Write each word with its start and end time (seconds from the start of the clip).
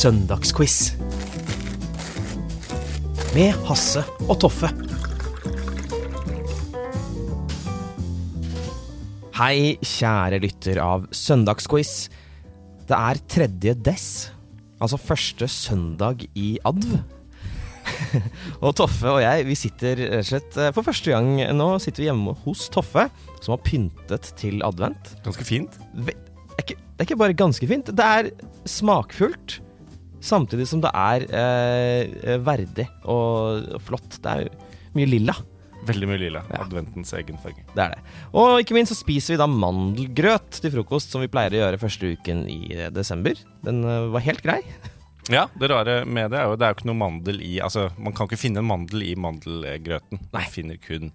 Søndagsquiz. 0.00 0.94
Med 3.34 3.52
Hasse 3.66 4.00
og 4.30 4.38
Toffe. 4.40 4.70
Hei, 9.36 9.76
kjære 9.84 10.40
lytter 10.40 10.80
av 10.80 11.04
Søndagsquiz. 11.12 11.92
Det 12.88 12.96
er 12.96 13.22
tredje 13.28 13.76
dess, 13.76 14.08
altså 14.80 14.96
første 15.04 15.50
søndag 15.52 16.24
i 16.32 16.54
adv. 16.64 16.96
og 18.64 18.72
Toffe 18.80 19.18
og 19.18 19.20
jeg 19.20 19.44
vi 19.52 19.60
sitter 19.66 20.00
rett 20.00 20.20
og 20.22 20.28
slett 20.32 20.60
eh, 20.64 20.74
for 20.76 20.86
første 20.86 21.12
gang 21.12 21.34
nå 21.60 21.74
sitter 21.76 22.06
vi 22.06 22.08
hjemme 22.08 22.38
hos 22.46 22.70
Toffe, 22.72 23.10
som 23.42 23.58
har 23.58 23.66
pyntet 23.68 24.32
til 24.40 24.64
advent. 24.64 25.18
Ganske 25.28 25.44
fint. 25.44 25.82
Det 25.92 26.16
er 26.16 26.64
ikke, 26.64 26.80
det 26.80 27.02
er 27.02 27.10
ikke 27.10 27.24
bare 27.28 27.42
ganske 27.44 27.68
fint, 27.68 27.92
det 27.92 28.14
er 28.14 28.38
smakfullt. 28.64 29.60
Samtidig 30.20 30.66
som 30.68 30.82
det 30.84 30.90
er 30.92 31.24
eh, 31.32 32.36
verdig 32.44 32.86
og 33.08 33.80
flott. 33.86 34.20
Det 34.20 34.34
er 34.36 34.50
mye 34.96 35.08
lilla. 35.08 35.36
Veldig 35.88 36.08
mye 36.10 36.20
lilla. 36.20 36.42
Ja. 36.52 36.62
Adventens 36.66 37.12
egen 37.16 37.40
farge. 37.40 37.64
Det 37.72 37.82
er 37.82 37.94
det. 37.94 38.14
Og 38.36 38.60
ikke 38.60 38.76
minst 38.76 38.92
så 38.92 38.98
spiser 38.98 39.34
vi 39.34 39.40
da 39.40 39.48
mandelgrøt 39.48 40.60
til 40.60 40.74
frokost, 40.74 41.12
som 41.12 41.24
vi 41.24 41.30
pleier 41.32 41.56
å 41.56 41.62
gjøre 41.62 41.80
første 41.80 42.12
uken 42.16 42.44
i 42.52 42.60
desember. 42.94 43.38
Den 43.64 43.82
eh, 43.84 44.08
var 44.14 44.26
helt 44.28 44.44
grei. 44.46 44.62
Ja, 45.30 45.44
det 45.60 45.68
rare 45.70 46.00
med 46.08 46.32
det 46.32 46.38
er 46.40 46.48
jo 46.48 46.56
det 46.58 46.64
er 46.66 46.72
jo 46.72 46.76
ikke 46.78 46.88
noe 46.88 46.98
mandel 46.98 47.36
i 47.44 47.50
Altså, 47.62 47.84
man 48.02 48.14
kan 48.16 48.26
ikke 48.26 48.38
finne 48.40 48.62
en 48.64 48.66
mandel 48.66 49.04
i 49.06 49.12
mandelgrøten. 49.20 50.18
Nei. 50.24 50.30
Man 50.32 50.48
finner 50.50 50.80
kun 50.82 51.12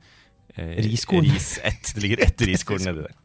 eh, 0.55 0.77
Riskorn. 0.85 1.25
Ris 1.25 1.57
ett. 1.65 1.89
Det 1.97 2.03
ligger 2.03 2.21
ett 2.23 2.43
riskorn 2.47 2.85
nedi 2.85 3.03
der. 3.03 3.17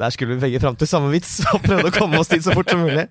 Der 0.00 0.14
skulle 0.14 0.34
vi 0.34 0.44
begge 0.46 0.60
fram 0.62 0.78
til 0.78 0.88
samme 0.90 1.10
vits 1.12 1.38
og 1.52 1.62
prøvde 1.64 1.90
å 1.90 1.94
komme 1.94 2.20
oss 2.20 2.30
dit 2.32 2.44
så 2.44 2.54
fort 2.56 2.70
som 2.72 2.82
mulig. 2.84 3.06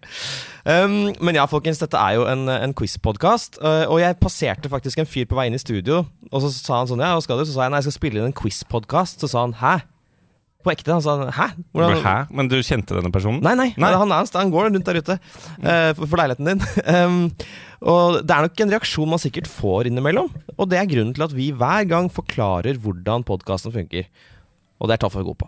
Um, 0.66 1.14
men 1.24 1.38
ja, 1.38 1.46
folkens, 1.50 1.80
dette 1.82 1.98
er 1.98 2.18
jo 2.18 2.26
en, 2.30 2.48
en 2.52 2.74
quiz-podkast. 2.78 3.62
Uh, 3.64 3.86
og 3.90 4.02
jeg 4.04 4.18
passerte 4.22 4.72
faktisk 4.72 5.02
en 5.02 5.10
fyr 5.10 5.30
på 5.30 5.38
vei 5.40 5.48
inn 5.50 5.58
i 5.58 5.62
studio, 5.62 6.04
og 6.30 6.44
så 6.44 6.52
sa 6.54 6.82
han 6.82 6.92
sånn 6.92 7.04
Ja, 7.06 7.14
hva 7.18 7.24
skal 7.26 7.40
du? 7.40 7.48
Så 7.48 7.56
sa 7.56 7.66
jeg 7.66 7.74
nei, 7.74 7.82
jeg 7.82 7.90
skal 7.90 7.98
spille 8.00 8.22
inn 8.22 8.30
en 8.32 8.36
quiz-podkast. 8.38 9.24
Så 9.24 9.32
sa 9.32 9.46
han 9.48 9.56
hæ? 9.62 9.80
På 10.60 10.74
ekte. 10.74 10.92
Han 10.92 11.04
sa 11.06 11.16
hæ? 11.32 11.48
Hvordan? 11.72 12.04
Hæ? 12.04 12.16
Men 12.36 12.52
du 12.52 12.58
kjente 12.60 12.98
denne 12.98 13.14
personen? 13.16 13.40
Nei, 13.46 13.56
nei, 13.56 13.70
Nei. 13.80 13.94
Han, 13.96 14.12
er, 14.12 14.28
han 14.36 14.52
går 14.52 14.68
rundt 14.68 14.90
der 14.90 15.00
ute 15.00 15.16
uh, 15.16 15.92
for, 15.96 16.06
for 16.06 16.20
leiligheten 16.20 16.54
din. 16.54 16.66
Um, 16.90 17.26
og 17.80 18.26
det 18.28 18.36
er 18.36 18.44
nok 18.44 18.60
en 18.60 18.72
reaksjon 18.74 19.08
man 19.08 19.22
sikkert 19.24 19.48
får 19.48 19.88
innimellom. 19.88 20.28
Og 20.58 20.68
det 20.68 20.82
er 20.82 20.90
grunnen 20.90 21.14
til 21.16 21.24
at 21.24 21.36
vi 21.36 21.54
hver 21.56 21.86
gang 21.88 22.10
forklarer 22.12 22.76
hvordan 22.84 23.24
podkasten 23.28 23.72
funker. 23.72 24.10
Og 24.80 24.90
det 24.90 24.98
er 24.98 25.04
Toffe 25.06 25.24
god 25.24 25.40
på. 25.40 25.48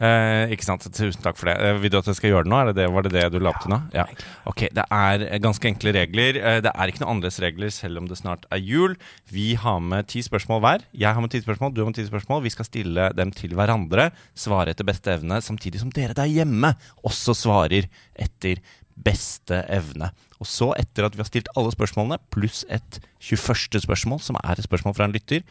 Eh, 0.00 0.52
ikke 0.54 0.64
sant. 0.66 0.86
Tusen 0.90 1.22
takk 1.24 1.36
for 1.40 1.50
det. 1.50 1.56
Eh, 1.60 1.78
vil 1.82 1.92
du 1.92 1.98
at 2.00 2.08
jeg 2.10 2.18
skal 2.18 2.30
gjøre 2.32 2.46
det 2.46 2.52
nå? 2.52 2.60
Er 2.60 2.70
det 2.70 2.76
det, 2.80 2.86
var 2.94 3.06
det 3.06 3.12
det 3.14 3.24
du 3.34 3.38
la 3.42 3.52
opp 3.52 3.60
til 3.64 3.72
nå? 3.74 3.78
Ja. 3.96 4.06
Ok, 4.50 4.66
Det 4.76 4.84
er 4.86 5.26
eh, 5.28 5.38
ganske 5.42 5.68
enkle 5.70 5.92
regler. 5.96 6.38
Eh, 6.40 6.60
Det 6.64 6.72
er 6.72 6.92
ikke 6.92 7.02
noen 7.04 7.16
annerledes 7.16 7.40
regler 7.44 7.70
selv 7.74 8.00
om 8.02 8.08
det 8.10 8.18
snart 8.20 8.46
er 8.50 8.62
jul. 8.64 8.96
Vi 9.30 9.54
har 9.60 9.80
med 9.80 10.08
ti 10.12 10.22
spørsmål 10.24 10.60
hver. 10.64 10.86
Jeg 10.92 11.14
har 11.14 11.20
med 11.20 11.30
ti 11.34 11.42
spørsmål, 11.44 11.74
du 11.74 11.82
har 11.82 11.90
med 11.92 11.98
ti 12.00 12.06
spørsmål. 12.08 12.42
Vi 12.46 12.54
skal 12.56 12.68
stille 12.68 13.10
dem 13.16 13.32
til 13.36 13.54
hverandre, 13.58 14.10
svare 14.34 14.72
etter 14.74 14.88
beste 14.88 15.12
evne, 15.14 15.40
samtidig 15.44 15.80
som 15.82 15.90
dere 15.94 16.16
der 16.16 16.30
hjemme 16.30 16.74
også 17.04 17.36
svarer 17.36 17.88
etter 18.18 18.60
beste 19.00 19.62
evne. 19.72 20.10
Og 20.40 20.48
så, 20.48 20.70
etter 20.80 21.04
at 21.04 21.16
vi 21.16 21.20
har 21.20 21.28
stilt 21.28 21.48
alle 21.56 21.72
spørsmålene, 21.72 22.18
pluss 22.32 22.64
et 22.72 23.00
21. 23.20 23.80
spørsmål, 23.84 24.20
som 24.24 24.36
er 24.40 24.56
et 24.56 24.64
spørsmål 24.64 24.96
fra 24.96 25.04
en 25.08 25.12
lytter, 25.12 25.44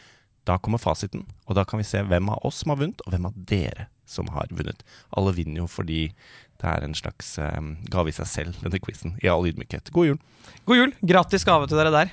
da 0.47 0.57
kommer 0.57 0.81
fasiten, 0.81 1.27
og 1.45 1.57
da 1.57 1.65
kan 1.67 1.77
vi 1.81 1.85
se 1.85 2.01
hvem 2.01 2.29
av 2.33 2.45
oss 2.47 2.63
som 2.63 2.71
har 2.73 2.79
vunnet, 2.81 3.01
og 3.05 3.13
hvem 3.13 3.27
av 3.29 3.35
dere 3.49 3.89
som 4.09 4.29
har 4.35 4.49
vunnet. 4.51 4.81
Alle 5.17 5.33
vinner 5.37 5.63
jo 5.63 5.69
fordi 5.69 6.07
det 6.59 6.67
er 6.67 6.83
en 6.83 6.97
slags 6.97 7.37
eh, 7.39 7.61
gave 7.93 8.11
i 8.11 8.15
seg 8.17 8.27
selv, 8.27 8.57
denne 8.65 8.81
quizen, 8.83 9.13
i 9.23 9.29
all 9.31 9.45
ydmykhet. 9.47 9.93
God 9.95 10.09
jul. 10.11 10.19
God 10.67 10.81
jul! 10.81 10.91
Gratis 11.07 11.45
gave 11.47 11.69
til 11.71 11.79
dere 11.79 11.93
der. 11.93 12.11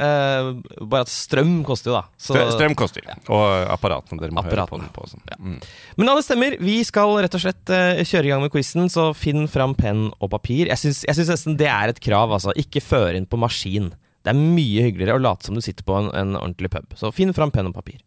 uh, 0.00 0.54
bare 0.90 1.04
at 1.04 1.12
strøm 1.12 1.58
koster 1.66 1.90
jo, 1.92 1.98
da. 1.98 2.04
Så- 2.16 2.38
Strøm 2.54 2.72
koster, 2.78 3.04
og 3.28 3.44
apparatene 3.74 4.22
dere 4.22 4.32
må 4.34 4.46
høre 4.46 4.64
på 4.70 4.80
den 4.80 4.88
på. 4.94 5.04
Ja. 5.28 5.36
Mm. 5.38 5.58
Men 5.98 6.08
ja, 6.10 6.14
det 6.16 6.24
stemmer. 6.24 6.56
Vi 6.64 6.78
skal 6.88 7.12
rett 7.26 7.36
og 7.36 7.44
slett 7.44 7.74
uh, 7.74 8.00
kjøre 8.00 8.30
i 8.30 8.32
gang 8.32 8.46
med 8.46 8.54
quizen, 8.54 8.88
så 8.92 9.10
finn 9.18 9.44
fram 9.50 9.76
penn 9.76 10.06
og 10.20 10.32
papir. 10.32 10.70
Jeg 10.72 10.80
syns 10.80 11.04
nesten 11.34 11.58
det 11.60 11.68
er 11.68 11.92
et 11.92 12.00
krav, 12.04 12.32
altså. 12.38 12.54
Ikke 12.56 12.80
føre 12.84 13.18
inn 13.20 13.28
på 13.28 13.40
maskin. 13.44 13.92
Det 14.24 14.32
er 14.32 14.40
mye 14.40 14.86
hyggeligere 14.86 15.18
å 15.18 15.20
late 15.20 15.44
som 15.44 15.56
du 15.58 15.60
sitter 15.60 15.84
på 15.84 15.98
en, 16.00 16.08
en 16.16 16.32
ordentlig 16.40 16.70
pub. 16.72 16.94
Så 16.96 17.12
finn 17.12 17.34
fram 17.36 17.52
penn 17.52 17.68
og 17.68 17.76
papir. 17.76 18.00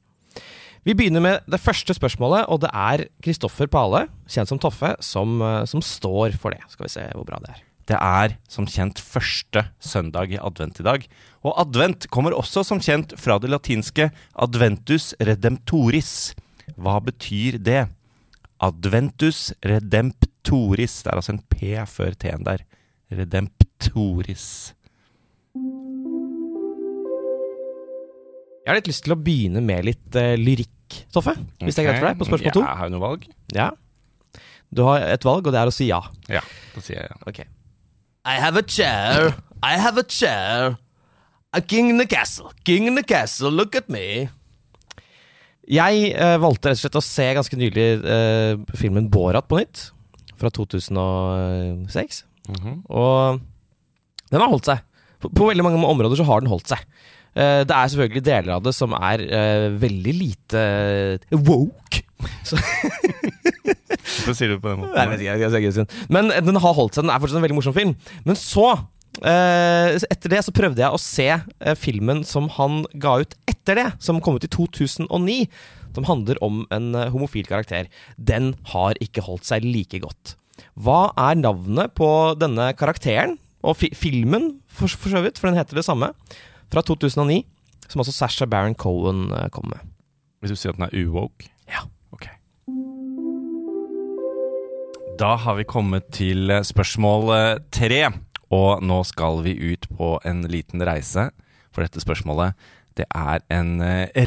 Vi 0.87 0.93
begynner 0.95 1.19
med 1.19 1.47
det 1.51 1.57
første 1.59 1.91
spørsmålet, 1.91 2.45
og 2.47 2.61
det 2.63 2.69
er 2.71 3.01
Kristoffer 3.19 3.67
Pale, 3.67 4.05
kjent 4.31 4.47
som 4.47 4.59
Toffe, 4.63 4.93
som, 5.03 5.41
eh, 5.43 5.65
som 5.67 5.81
står 5.83 6.37
for 6.39 6.55
det. 6.55 6.61
Skal 6.71 6.85
vi 6.85 6.93
se 6.93 7.03
hvor 7.11 7.25
bra 7.27 7.39
det 7.43 7.49
er. 7.49 7.63
Det 7.91 7.97
er 7.99 8.37
som 8.47 8.65
kjent 8.65 8.95
første 8.95 9.65
søndag 9.83 10.31
i 10.31 10.39
advent 10.39 10.79
i 10.79 10.83
dag. 10.87 11.03
Og 11.43 11.59
advent 11.59 12.07
kommer 12.09 12.31
også 12.31 12.63
som 12.63 12.79
kjent 12.79 13.17
fra 13.19 13.37
det 13.37 13.49
latinske 13.51 14.13
adventus 14.33 15.13
redemptoris. 15.19 16.33
Hva 16.77 17.03
betyr 17.03 17.59
det? 17.59 17.89
Adventus 18.61 19.51
redemptoris. 19.59 21.03
Det 21.03 21.11
er 21.11 21.19
altså 21.19 21.35
en 21.35 21.43
P 21.51 21.75
før 21.83 22.15
T-en 22.15 22.47
der. 22.47 22.63
Redemptoris. 23.11 24.73
Jeg 28.67 28.73
har 28.73 28.81
litt 28.81 28.89
lyst 28.89 29.05
til 29.05 29.13
å 29.15 29.15
begynne 29.23 29.61
med 29.63 29.85
litt 29.87 30.15
uh, 30.19 30.33
lyrikk, 30.35 30.73
Toffe. 31.15 31.31
Hvis 31.63 31.77
det 31.77 31.85
er 31.85 31.87
greit 31.87 32.01
for 32.01 32.07
deg, 32.09 32.17
på 32.19 32.25
spørsmål 32.27 32.53
to. 32.57 32.63
Ja, 32.65 32.73
har 32.75 32.89
jo 32.89 32.93
noe 32.97 33.03
valg? 33.05 33.23
Ja. 33.55 33.67
Du 34.75 34.81
har 34.83 35.05
et 35.07 35.23
valg, 35.23 35.47
og 35.47 35.55
det 35.55 35.61
er 35.61 35.71
å 35.71 35.71
si 35.71 35.87
ja. 35.87 36.01
Ja, 36.27 36.41
da 36.73 36.83
sier 36.83 36.99
jeg 36.99 37.07
ja. 37.07 37.15
Ok. 37.31 37.39
I 38.27 38.35
have 38.43 38.59
a 38.59 38.65
chair, 38.67 39.37
I 39.63 39.79
have 39.79 39.95
a 39.95 40.03
chair. 40.03 40.75
A 41.55 41.63
king 41.63 41.93
in 41.93 42.03
the 42.03 42.09
castle, 42.11 42.51
king 42.67 42.89
in 42.91 42.99
the 42.99 43.05
castle, 43.07 43.55
look 43.55 43.79
at 43.79 43.87
me. 43.87 44.27
Jeg 45.71 46.11
uh, 46.19 46.35
valgte 46.43 46.73
rett 46.73 46.75
og 46.75 46.83
slett 46.83 46.99
å 46.99 47.05
se 47.07 47.31
ganske 47.39 47.59
nylig 47.63 47.87
uh, 48.03 48.59
filmen 48.75 49.07
Borat 49.11 49.47
på 49.47 49.61
nytt. 49.61 49.93
Fra 50.35 50.51
2006. 50.51 52.23
Mhm. 52.51 52.81
Og 52.91 53.39
den 54.27 54.43
har 54.43 54.51
holdt 54.51 54.67
seg. 54.73 54.83
På, 55.23 55.31
på 55.31 55.47
veldig 55.53 55.63
mange 55.63 55.87
områder 55.87 56.19
så 56.19 56.27
har 56.27 56.43
den 56.43 56.51
holdt 56.51 56.75
seg. 56.75 56.83
Eh, 57.37 57.61
det 57.69 57.75
er 57.75 57.93
selvfølgelig 57.93 58.25
deler 58.25 58.55
av 58.55 58.65
det 58.65 58.73
som 58.73 58.95
er 58.97 59.23
eh, 59.27 59.67
veldig 59.77 60.13
lite 60.17 60.63
eh, 61.21 61.39
woke. 61.45 62.01
Så, 62.47 62.57
sier 64.33 64.55
du 64.55 64.61
på 64.63 64.71
den 64.71 64.81
måten? 64.81 64.97
Nei, 64.97 65.35
ikke. 65.69 65.87
Men 66.13 66.31
den 66.33 66.61
har 66.63 66.77
holdt 66.77 66.97
seg. 66.97 67.05
Den 67.05 67.13
er 67.13 67.21
fortsatt 67.21 67.41
en 67.41 67.45
veldig 67.45 67.59
morsom 67.59 67.77
film. 67.77 67.97
Men 68.27 68.39
så, 68.39 68.75
Uh, 69.17 69.97
etter 70.13 70.29
det, 70.29 70.43
så 70.45 70.51
prøvde 70.53 70.83
jeg 70.83 70.93
å 70.93 70.99
se 71.01 71.25
uh, 71.33 71.71
filmen 71.73 72.19
som 72.27 72.51
han 72.53 72.83
ga 73.01 73.15
ut 73.23 73.31
etter 73.49 73.79
det, 73.79 73.85
som 74.03 74.19
kom 74.21 74.37
ut 74.37 74.45
i 74.45 74.49
2009. 74.53 75.37
Som 75.95 76.05
handler 76.05 76.37
om 76.45 76.59
en 76.69 76.91
uh, 76.93 77.07
homofil 77.09 77.47
karakter. 77.49 77.89
Den 78.21 78.51
har 78.75 78.99
ikke 79.01 79.23
holdt 79.25 79.47
seg 79.49 79.65
like 79.65 80.03
godt. 80.03 80.35
Hva 80.77 81.15
er 81.17 81.39
navnet 81.39 81.95
på 81.97 82.09
denne 82.37 82.69
karakteren? 82.77 83.39
Og 83.65 83.79
fi 83.79 83.89
filmen, 83.97 84.59
for, 84.69 84.85
for 84.85 85.09
så 85.09 85.23
vidt, 85.25 85.41
for 85.41 85.49
den 85.49 85.57
heter 85.57 85.79
det 85.79 85.87
samme. 85.87 86.11
Fra 86.71 86.83
2009. 86.83 87.43
Som 87.87 88.03
også 88.03 88.15
Sasha 88.15 88.45
Baron 88.45 88.75
Cohen 88.75 89.31
eh, 89.31 89.47
kom 89.53 89.69
med. 89.71 89.83
Hvis 90.41 90.53
du 90.53 90.59
sier 90.59 90.73
at 90.73 90.79
den 90.79 90.87
er 90.89 90.95
uwoke? 91.07 91.47
Ja. 91.71 91.85
Ok. 92.11 92.27
Da 95.17 95.35
har 95.41 95.57
vi 95.57 95.67
kommet 95.67 96.09
til 96.15 96.51
eh, 96.51 96.65
spørsmål 96.67 97.31
eh, 97.35 97.51
tre. 97.71 98.01
Og 98.53 98.83
nå 98.83 99.01
skal 99.07 99.41
vi 99.47 99.55
ut 99.73 99.87
på 99.97 100.15
en 100.27 100.43
liten 100.51 100.83
reise. 100.87 101.29
For 101.71 101.83
dette 101.83 102.03
spørsmålet, 102.03 102.55
det 102.97 103.05
er 103.13 103.43
en 103.53 103.77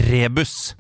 rebus. 0.06 0.74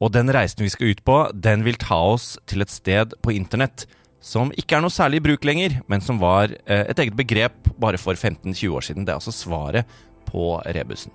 Og 0.00 0.12
den 0.14 0.30
reisen 0.32 0.62
vi 0.64 0.70
skal 0.72 0.94
ut 0.94 1.02
på, 1.04 1.16
den 1.34 1.64
vil 1.66 1.78
ta 1.80 1.98
oss 2.14 2.36
til 2.48 2.62
et 2.62 2.72
sted 2.72 3.16
på 3.24 3.34
internett 3.34 3.86
som 4.26 4.52
ikke 4.58 4.78
er 4.78 4.82
noe 4.82 4.92
særlig 4.92 5.20
i 5.20 5.24
bruk 5.26 5.44
lenger, 5.46 5.76
men 5.90 6.02
som 6.02 6.16
var 6.18 6.50
et 6.66 6.98
eget 6.98 7.14
begrep 7.14 7.68
bare 7.78 8.00
for 8.00 8.16
15-20 8.16 8.72
år 8.74 8.86
siden. 8.86 9.04
Det 9.06 9.12
er 9.12 9.20
altså 9.20 9.34
svaret 9.34 9.86
på 10.26 10.56
rebusen. 10.76 11.14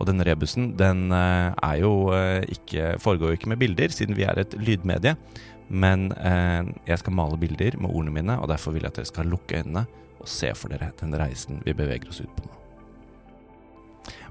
Og 0.00 0.08
denne 0.08 0.24
rebusen 0.24 0.72
den 0.80 1.10
eh, 1.12 1.50
er 1.52 1.80
jo 1.82 1.92
eh, 2.16 2.44
ikke, 2.56 2.94
foregår 3.02 3.32
jo 3.32 3.40
ikke 3.40 3.50
med 3.52 3.60
bilder, 3.60 3.92
siden 3.92 4.16
vi 4.16 4.24
er 4.28 4.40
et 4.40 4.56
lydmedie. 4.56 5.16
Men 5.70 6.08
eh, 6.16 6.70
jeg 6.88 7.02
skal 7.02 7.16
male 7.16 7.38
bilder 7.40 7.76
med 7.78 7.92
ordene 7.92 8.14
mine, 8.14 8.38
og 8.40 8.48
derfor 8.50 8.74
vil 8.74 8.86
jeg 8.86 8.94
at 8.94 9.02
dere 9.02 9.10
skal 9.12 9.30
lukke 9.30 9.60
øynene 9.60 9.84
og 10.20 10.28
se 10.28 10.50
for 10.56 10.72
dere 10.72 10.90
den 11.00 11.14
reisen 11.16 11.62
vi 11.64 11.76
beveger 11.76 12.10
oss 12.10 12.20
ut 12.20 12.32
på 12.36 12.46
nå. 12.46 12.56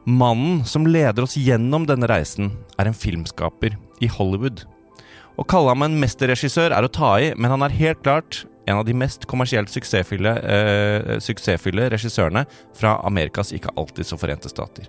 Mannen 0.10 0.64
som 0.66 0.88
leder 0.88 1.26
oss 1.26 1.38
gjennom 1.38 1.86
denne 1.86 2.08
reisen, 2.10 2.54
er 2.80 2.90
en 2.90 2.98
filmskaper 2.98 3.76
i 4.02 4.10
Hollywood. 4.10 4.64
Å 5.40 5.46
kalle 5.48 5.74
ham 5.74 5.86
en 5.86 5.98
mesterregissør 6.02 6.74
er 6.76 6.86
å 6.86 6.92
ta 6.92 7.12
i, 7.22 7.34
men 7.38 7.52
han 7.54 7.64
er 7.66 7.76
helt 7.78 8.02
klart 8.02 8.42
en 8.70 8.78
av 8.78 8.86
de 8.86 8.94
mest 8.94 9.26
kommersielt 9.30 9.72
suksessfylle, 9.74 10.36
eh, 10.46 11.18
suksessfylle 11.24 11.90
regissørene 11.90 12.46
fra 12.78 13.00
Amerikas 13.08 13.54
ikke 13.56 13.74
alltid 13.76 14.06
så 14.06 14.20
forente 14.22 14.50
stater. 14.52 14.88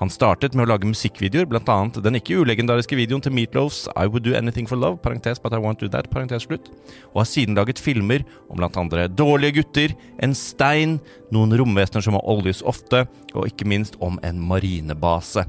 Han 0.00 0.08
startet 0.08 0.54
med 0.56 0.64
å 0.64 0.70
lage 0.70 0.88
musikkvideoer, 0.88 1.44
bl.a. 1.44 1.74
den 2.00 2.16
ikke 2.16 2.38
ulegendariske 2.40 2.96
videoen 2.96 3.20
til 3.20 3.34
Meatloafs 3.36 3.82
I 3.92 4.06
Would 4.08 4.24
Do 4.24 4.32
Anything 4.32 4.64
For 4.70 4.80
Love, 4.80 4.96
parentes 5.04 5.42
But 5.42 5.52
I 5.52 5.60
Won't 5.60 5.82
Do 5.82 5.90
That, 5.92 6.08
parentes 6.08 6.46
slutt, 6.46 6.70
og 7.12 7.20
har 7.20 7.28
siden 7.28 7.58
laget 7.58 7.82
filmer 7.82 8.24
om 8.48 8.56
bl.a. 8.56 9.08
Dårlige 9.12 9.58
gutter, 9.58 9.92
En 10.18 10.32
stein, 10.34 11.00
noen 11.30 11.52
romvesener 11.52 12.00
som 12.00 12.16
må 12.16 12.22
oljes 12.24 12.62
ofte, 12.64 13.04
og 13.34 13.50
ikke 13.50 13.68
minst 13.68 14.00
om 14.00 14.16
en 14.24 14.40
marinebase. 14.40 15.44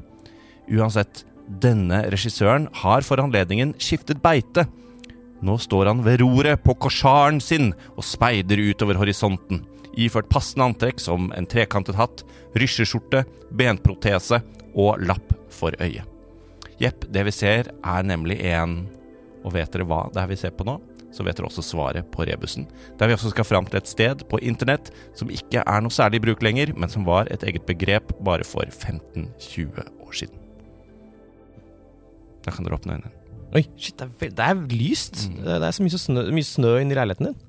Uansett, 0.68 1.24
denne 1.48 2.04
regissøren 2.12 2.68
har 2.84 3.08
for 3.08 3.24
anledningen 3.24 3.72
skiftet 3.80 4.20
beite. 4.20 4.66
Nå 5.42 5.58
står 5.58 5.90
han 5.90 6.04
ved 6.06 6.20
roret 6.22 6.62
på 6.62 6.74
korsaren 6.78 7.40
sin 7.42 7.72
og 7.96 8.06
speider 8.06 8.62
utover 8.62 9.00
horisonten 9.00 9.64
iført 9.98 10.30
passende 10.32 10.70
antrekk 10.70 11.00
som 11.02 11.30
en 11.36 11.48
trekantet 11.48 11.98
hatt, 11.98 12.22
rysjeskjorte, 12.58 13.24
benprotese 13.52 14.40
og 14.72 15.02
lapp 15.04 15.34
for 15.52 15.76
øyet. 15.82 16.06
Jepp, 16.80 17.04
det 17.12 17.26
vi 17.28 17.34
ser 17.34 17.68
er 17.70 18.02
nemlig 18.06 18.40
en 18.54 18.82
Og 19.42 19.56
vet 19.56 19.72
dere 19.74 19.84
hva 19.90 20.04
det 20.14 20.20
er 20.22 20.28
vi 20.30 20.36
ser 20.38 20.52
på 20.54 20.62
nå? 20.62 20.76
Så 21.10 21.24
vet 21.26 21.34
dere 21.34 21.48
også 21.48 21.64
svaret 21.66 22.06
på 22.14 22.22
rebusen. 22.22 22.68
Der 22.98 23.10
vi 23.10 23.16
også 23.16 23.32
skal 23.32 23.44
fram 23.44 23.66
til 23.66 23.80
et 23.80 23.90
sted 23.90 24.22
på 24.30 24.38
internett 24.38 24.92
som 25.18 25.32
ikke 25.34 25.64
er 25.66 25.82
noe 25.82 25.90
særlig 25.90 26.20
i 26.20 26.24
bruk 26.28 26.44
lenger, 26.46 26.70
men 26.78 26.88
som 26.88 27.02
var 27.04 27.26
et 27.26 27.42
eget 27.42 27.66
begrep 27.66 28.14
bare 28.22 28.46
for 28.46 28.62
15-20 28.62 29.82
år 29.82 30.14
siden. 30.14 30.38
Da 32.46 32.54
kan 32.54 32.62
dere 32.62 32.78
åpne 32.78 33.00
øynene. 33.00 33.21
Oi, 33.52 33.66
shit, 33.76 33.98
det 34.00 34.06
er, 34.08 34.32
det 34.32 34.44
er 34.46 34.60
lyst. 34.72 35.26
Det 35.36 35.58
er 35.58 35.74
så 35.76 35.84
mye, 35.84 35.92
så 35.92 36.00
snø, 36.00 36.24
mye 36.32 36.46
snø 36.46 36.76
inni 36.80 36.96
leiligheten 36.96 37.28
din. 37.28 37.40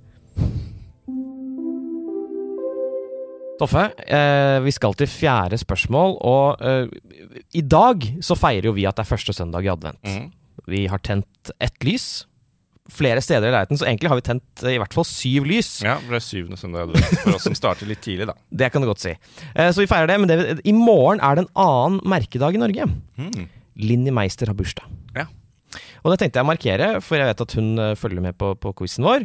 Toffe, 3.61 3.85
eh, 4.03 4.57
vi 4.65 4.73
skal 4.75 4.97
til 5.00 5.07
fjerde 5.07 5.59
spørsmål, 5.61 6.17
og 6.27 6.63
eh, 6.65 6.91
i 7.55 7.63
dag 7.63 8.03
så 8.25 8.35
feirer 8.35 8.67
jo 8.67 8.75
vi 8.75 8.83
at 8.89 8.97
det 8.97 9.05
er 9.05 9.11
første 9.13 9.35
søndag 9.38 9.63
i 9.63 9.71
advent. 9.71 10.01
Mm. 10.03 10.27
Vi 10.73 10.85
har 10.91 11.00
tent 11.05 11.53
ett 11.63 11.88
lys. 11.88 12.25
Flere 12.91 13.21
steder 13.23 13.47
i 13.47 13.53
leiligheten, 13.53 13.79
så 13.79 13.88
egentlig 13.88 14.09
har 14.11 14.19
vi 14.19 14.25
tent 14.27 14.63
eh, 14.65 14.75
i 14.75 14.81
hvert 14.81 14.97
fall 14.97 15.07
syv 15.07 15.47
lys. 15.47 15.77
Ja, 15.85 15.95
det 16.01 16.11
ble 16.11 16.19
syvende 16.25 16.59
søndag 16.59 16.81
i 16.81 16.89
advent 16.89 17.21
for 17.21 17.38
oss 17.38 17.47
som 17.47 17.56
starter 17.56 17.88
litt 17.88 18.03
tidlig, 18.03 18.27
da. 18.27 18.35
Det 18.63 18.73
kan 18.73 18.83
du 18.83 18.89
godt 18.89 19.06
si. 19.06 19.13
Eh, 19.53 19.69
så 19.71 19.79
vi 19.79 19.88
feirer 19.88 20.11
det, 20.11 20.19
men 20.19 20.33
det, 20.33 20.59
i 20.67 20.75
morgen 20.75 21.23
er 21.23 21.39
det 21.39 21.45
en 21.45 21.53
annen 21.63 22.03
merkedag 22.11 22.59
i 22.59 22.63
Norge. 22.65 22.89
Mm. 23.21 23.47
Linni 23.79 24.11
Meister 24.11 24.51
har 24.51 24.59
bursdag. 24.59 24.91
Ja. 25.15 25.29
Og 26.03 26.11
det 26.11 26.19
tenkte 26.19 26.39
jeg 26.39 26.45
å 26.45 26.50
markere, 26.50 26.89
for 27.03 27.19
jeg 27.19 27.29
vet 27.29 27.44
at 27.45 27.55
hun 27.57 27.69
eh, 27.79 27.94
følger 28.00 28.23
med 28.25 28.35
på, 28.39 28.51
på 28.59 28.73
quizen 28.81 29.07
vår. 29.07 29.23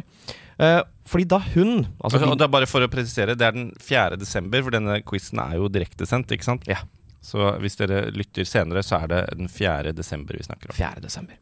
Eh, 0.59 0.79
fordi 1.09 1.25
da 1.31 1.39
hun 1.55 1.73
altså, 2.03 2.21
og 2.23 2.37
det 2.39 2.45
er 2.45 2.53
bare 2.53 2.69
for 2.69 2.85
å 2.85 2.91
presisere, 2.91 3.35
det 3.39 3.47
er 3.47 3.55
den 3.55 3.69
4. 3.83 4.19
desember, 4.21 4.63
for 4.65 4.75
denne 4.75 4.99
quizen 5.07 5.41
er 5.43 5.57
jo 5.59 5.69
direktesendt, 5.71 6.31
ikke 6.35 6.47
sant? 6.47 6.69
Ja. 6.69 6.83
Så 7.25 7.51
hvis 7.59 7.75
dere 7.79 8.05
lytter 8.15 8.47
senere, 8.47 8.83
så 8.85 9.01
er 9.01 9.11
det 9.11 9.19
den 9.41 9.51
4. 9.51 9.91
desember 9.97 10.37
vi 10.39 10.45
snakker 10.45 10.71
om. 10.71 10.77
4. 10.77 11.03
desember. 11.03 11.35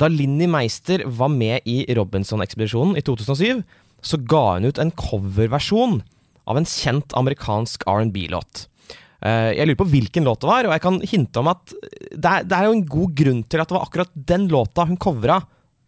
Da 0.00 0.08
Linni 0.10 0.48
Meister 0.50 1.04
var 1.06 1.30
med 1.30 1.68
i 1.68 1.84
Robinson-ekspedisjonen 1.94 2.98
i 2.98 3.04
2007, 3.06 3.62
så 4.02 4.18
ga 4.26 4.42
hun 4.56 4.66
ut 4.66 4.80
en 4.82 4.90
coverversjon 4.98 6.00
av 6.50 6.58
en 6.58 6.66
kjent 6.66 7.14
amerikansk 7.14 7.86
R&B-låt. 7.86 8.66
Eh, 9.22 9.52
Jeg 9.56 9.66
lurer 9.68 9.78
på 9.78 9.88
hvilken 9.92 10.24
låt 10.26 10.40
det 10.42 10.48
var, 10.50 10.66
og 10.66 10.72
jeg 10.74 10.82
kan 10.82 11.00
hinte 11.06 11.38
om 11.42 11.48
at 11.52 11.74
det 12.12 12.30
er, 12.32 12.42
det 12.44 12.56
er 12.58 12.64
jo 12.66 12.72
en 12.76 12.86
god 12.90 13.14
grunn 13.14 13.42
til 13.46 13.60
at 13.62 13.68
det 13.70 13.76
var 13.76 13.84
akkurat 13.86 14.10
den 14.14 14.48
låta 14.50 14.86
hun 14.88 14.96
covra 14.98 15.40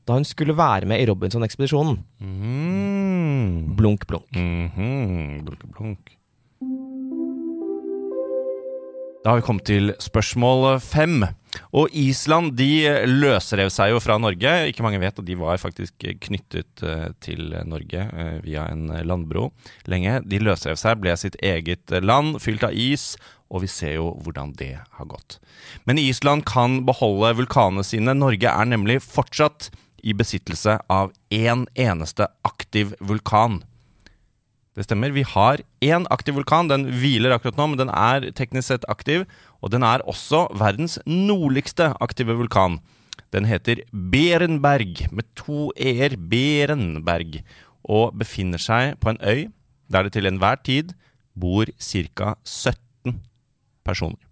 da 0.06 0.12
hun 0.18 0.24
skulle 0.28 0.52
være 0.56 0.84
med 0.86 1.00
i 1.00 1.06
Robinson-ekspedisjonen. 1.08 1.96
Mm. 2.20 3.74
Blunk, 3.76 4.06
blunk. 4.06 4.28
Mhm. 4.36 5.44
Blunk, 5.46 5.64
blunk. 5.72 6.12
Da 9.24 9.30
har 9.32 9.40
vi 9.40 9.46
kommet 9.46 9.64
til 9.64 9.94
spørsmål 10.04 10.78
fem. 10.84 11.22
Og 11.76 11.92
Island 11.94 12.54
de 12.58 13.06
løsrev 13.08 13.70
seg 13.72 13.92
jo 13.92 14.02
fra 14.02 14.16
Norge. 14.20 14.52
Ikke 14.70 14.84
mange 14.86 15.00
vet 15.02 15.18
at 15.20 15.26
de 15.26 15.36
var 15.38 15.60
faktisk 15.62 16.06
knyttet 16.24 16.84
eh, 16.84 17.08
til 17.24 17.54
Norge 17.68 18.08
eh, 18.08 18.36
via 18.44 18.66
en 18.72 18.88
landbro 19.06 19.50
lenge. 19.90 20.20
De 20.28 20.42
løsrev 20.42 20.78
seg, 20.80 21.00
ble 21.02 21.16
sitt 21.20 21.38
eget 21.44 21.94
land, 22.02 22.38
fylt 22.42 22.66
av 22.66 22.74
is, 22.74 23.14
og 23.52 23.64
vi 23.64 23.70
ser 23.70 23.98
jo 23.98 24.10
hvordan 24.24 24.54
det 24.58 24.74
har 24.80 25.10
gått. 25.10 25.38
Men 25.86 26.00
Island 26.00 26.46
kan 26.48 26.82
beholde 26.88 27.34
vulkanene 27.38 27.84
sine. 27.86 28.16
Norge 28.16 28.50
er 28.50 28.70
nemlig 28.70 29.00
fortsatt 29.04 29.70
i 30.04 30.14
besittelse 30.16 30.78
av 30.92 31.14
én 31.32 31.64
eneste 31.74 32.28
aktiv 32.44 32.92
vulkan. 33.00 33.62
Det 34.74 34.88
stemmer. 34.88 35.12
Vi 35.14 35.22
har 35.22 35.62
én 35.84 36.06
aktiv 36.10 36.34
vulkan. 36.34 36.68
Den 36.68 36.88
hviler 36.98 37.36
akkurat 37.36 37.58
nå, 37.58 37.68
men 37.70 37.78
den 37.78 37.92
er 37.94 38.30
teknisk 38.34 38.72
sett 38.72 38.86
aktiv. 38.90 39.22
Og 39.62 39.70
den 39.70 39.86
er 39.86 40.02
også 40.02 40.48
verdens 40.58 40.98
nordligste 41.06 41.92
aktive 42.02 42.34
vulkan. 42.40 42.80
Den 43.34 43.46
heter 43.46 43.84
Berenberg, 43.92 45.06
med 45.14 45.30
to 45.38 45.70
e-er. 45.78 46.16
Berenberg. 46.18 47.42
Og 47.84 48.18
befinner 48.18 48.58
seg 48.58 48.98
på 48.98 49.14
en 49.14 49.22
øy 49.22 49.46
der 49.92 50.06
det 50.06 50.14
til 50.16 50.26
enhver 50.26 50.56
tid 50.64 50.94
bor 51.38 51.68
ca. 51.78 52.34
17 52.42 53.20
personer. 53.84 54.22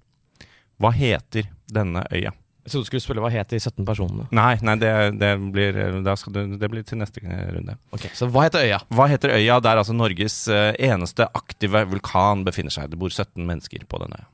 Hva 0.81 0.91
heter 0.97 1.50
denne 1.71 2.03
øya? 2.11 2.33
Jeg 2.62 2.70
trodde 2.70 2.85
du 2.85 2.88
skulle 2.93 3.03
spille 3.03 3.23
Hva 3.25 3.31
het 3.35 3.50
de 3.50 3.59
17 3.59 3.87
personene? 3.87 4.29
Nei, 4.31 4.53
nei 4.62 4.76
det, 4.79 4.91
det, 5.19 5.32
blir, 5.55 5.79
skal 6.20 6.35
du, 6.37 6.41
det 6.61 6.69
blir 6.70 6.85
til 6.87 7.00
neste 7.00 7.23
runde. 7.26 7.75
Ok, 7.94 8.06
Så 8.14 8.29
hva 8.31 8.44
heter 8.47 8.69
øya? 8.69 8.79
Hva 8.94 9.09
heter 9.11 9.35
øya 9.35 9.59
der 9.64 9.81
altså 9.82 9.97
Norges 9.97 10.37
eh, 10.53 10.70
eneste 10.79 11.26
aktive 11.35 11.82
vulkan 11.91 12.44
befinner 12.47 12.75
seg? 12.75 12.93
Det 12.93 13.00
bor 13.03 13.11
17 13.11 13.43
mennesker 13.49 13.82
på 13.91 13.99
den 14.05 14.14
øya. 14.14 14.29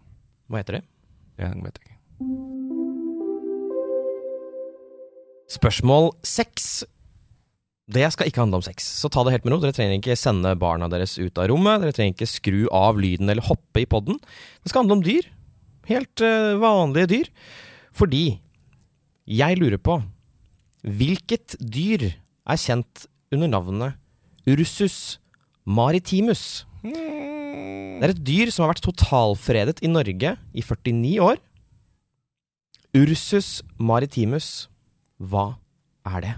Hva 0.52 0.60
heter 0.60 0.78
de? 0.78 0.84
Det 1.40 1.48
vet 1.64 1.80
jeg 1.80 1.86
ikke. 1.86 1.96
Spørsmål 5.48 6.10
seks. 6.28 6.66
Det 7.88 8.04
skal 8.12 8.28
ikke 8.28 8.42
handle 8.42 8.60
om 8.60 8.66
sex, 8.66 8.84
så 9.00 9.08
ta 9.08 9.22
det 9.24 9.32
helt 9.32 9.46
med 9.46 9.54
ro. 9.54 9.60
Dere 9.62 9.72
trenger 9.72 9.96
ikke 9.96 10.18
sende 10.20 10.52
barna 10.60 10.90
deres 10.92 11.16
ut 11.16 11.40
av 11.40 11.48
rommet. 11.48 11.80
Dere 11.80 11.96
trenger 11.96 12.12
ikke 12.12 12.28
skru 12.28 12.58
av 12.76 13.00
lyden 13.00 13.32
eller 13.32 13.46
hoppe 13.48 13.80
i 13.80 13.88
podden. 13.88 14.20
Det 14.60 14.68
skal 14.68 14.84
handle 14.84 14.98
om 14.98 15.06
dyr. 15.06 15.30
Helt 15.88 16.20
eh, 16.20 16.58
vanlige 16.60 17.08
dyr. 17.14 17.32
Fordi 17.98 18.38
jeg 19.28 19.58
lurer 19.58 19.80
på 19.82 19.98
Hvilket 20.86 21.56
dyr 21.58 22.12
er 22.48 22.60
kjent 22.60 23.08
under 23.34 23.50
navnet 23.50 23.98
Ursus 24.48 25.18
maritimus? 25.66 26.64
Det 26.86 28.06
er 28.06 28.14
et 28.14 28.22
dyr 28.22 28.52
som 28.54 28.64
har 28.64 28.72
vært 28.72 28.84
totalfredet 28.86 29.82
i 29.82 29.90
Norge 29.90 30.36
i 30.54 30.62
49 30.62 31.18
år. 31.20 31.40
Ursus 32.96 33.58
maritimus, 33.76 34.68
hva 35.18 35.58
er 36.06 36.22
det? 36.24 36.34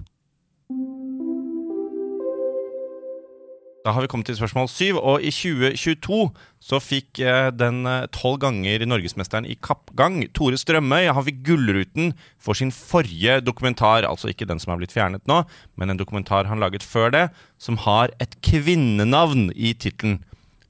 Da 3.81 3.95
har 3.97 4.05
vi 4.05 4.11
kommet 4.13 4.29
til 4.29 4.37
spørsmål 4.37 4.67
syv, 4.69 4.99
og 5.01 5.23
i 5.25 5.31
2022 5.33 6.19
så 6.61 6.81
fikk 6.85 7.23
eh, 7.25 7.49
den 7.57 7.89
tolv 8.13 8.37
ganger 8.43 8.85
norgesmesteren 8.85 9.49
i 9.49 9.57
kappgang, 9.57 10.19
Tore 10.37 10.59
Strømøy, 10.61 11.09
han 11.09 11.25
fikk 11.25 11.41
Gullruten 11.47 12.13
for 12.37 12.59
sin 12.59 12.75
forrige 12.77 13.39
dokumentar, 13.41 14.05
altså 14.05 14.29
ikke 14.29 14.49
den 14.51 14.61
som 14.61 14.75
er 14.75 14.83
blitt 14.83 14.93
fjernet 14.93 15.25
nå, 15.31 15.41
men 15.81 15.95
en 15.95 16.01
dokumentar 16.01 16.51
han 16.51 16.61
laget 16.61 16.85
før 16.85 17.09
det, 17.17 17.25
som 17.57 17.81
har 17.87 18.13
et 18.21 18.37
kvinnenavn 18.45 19.49
i 19.57 19.73
tittelen. 19.73 20.21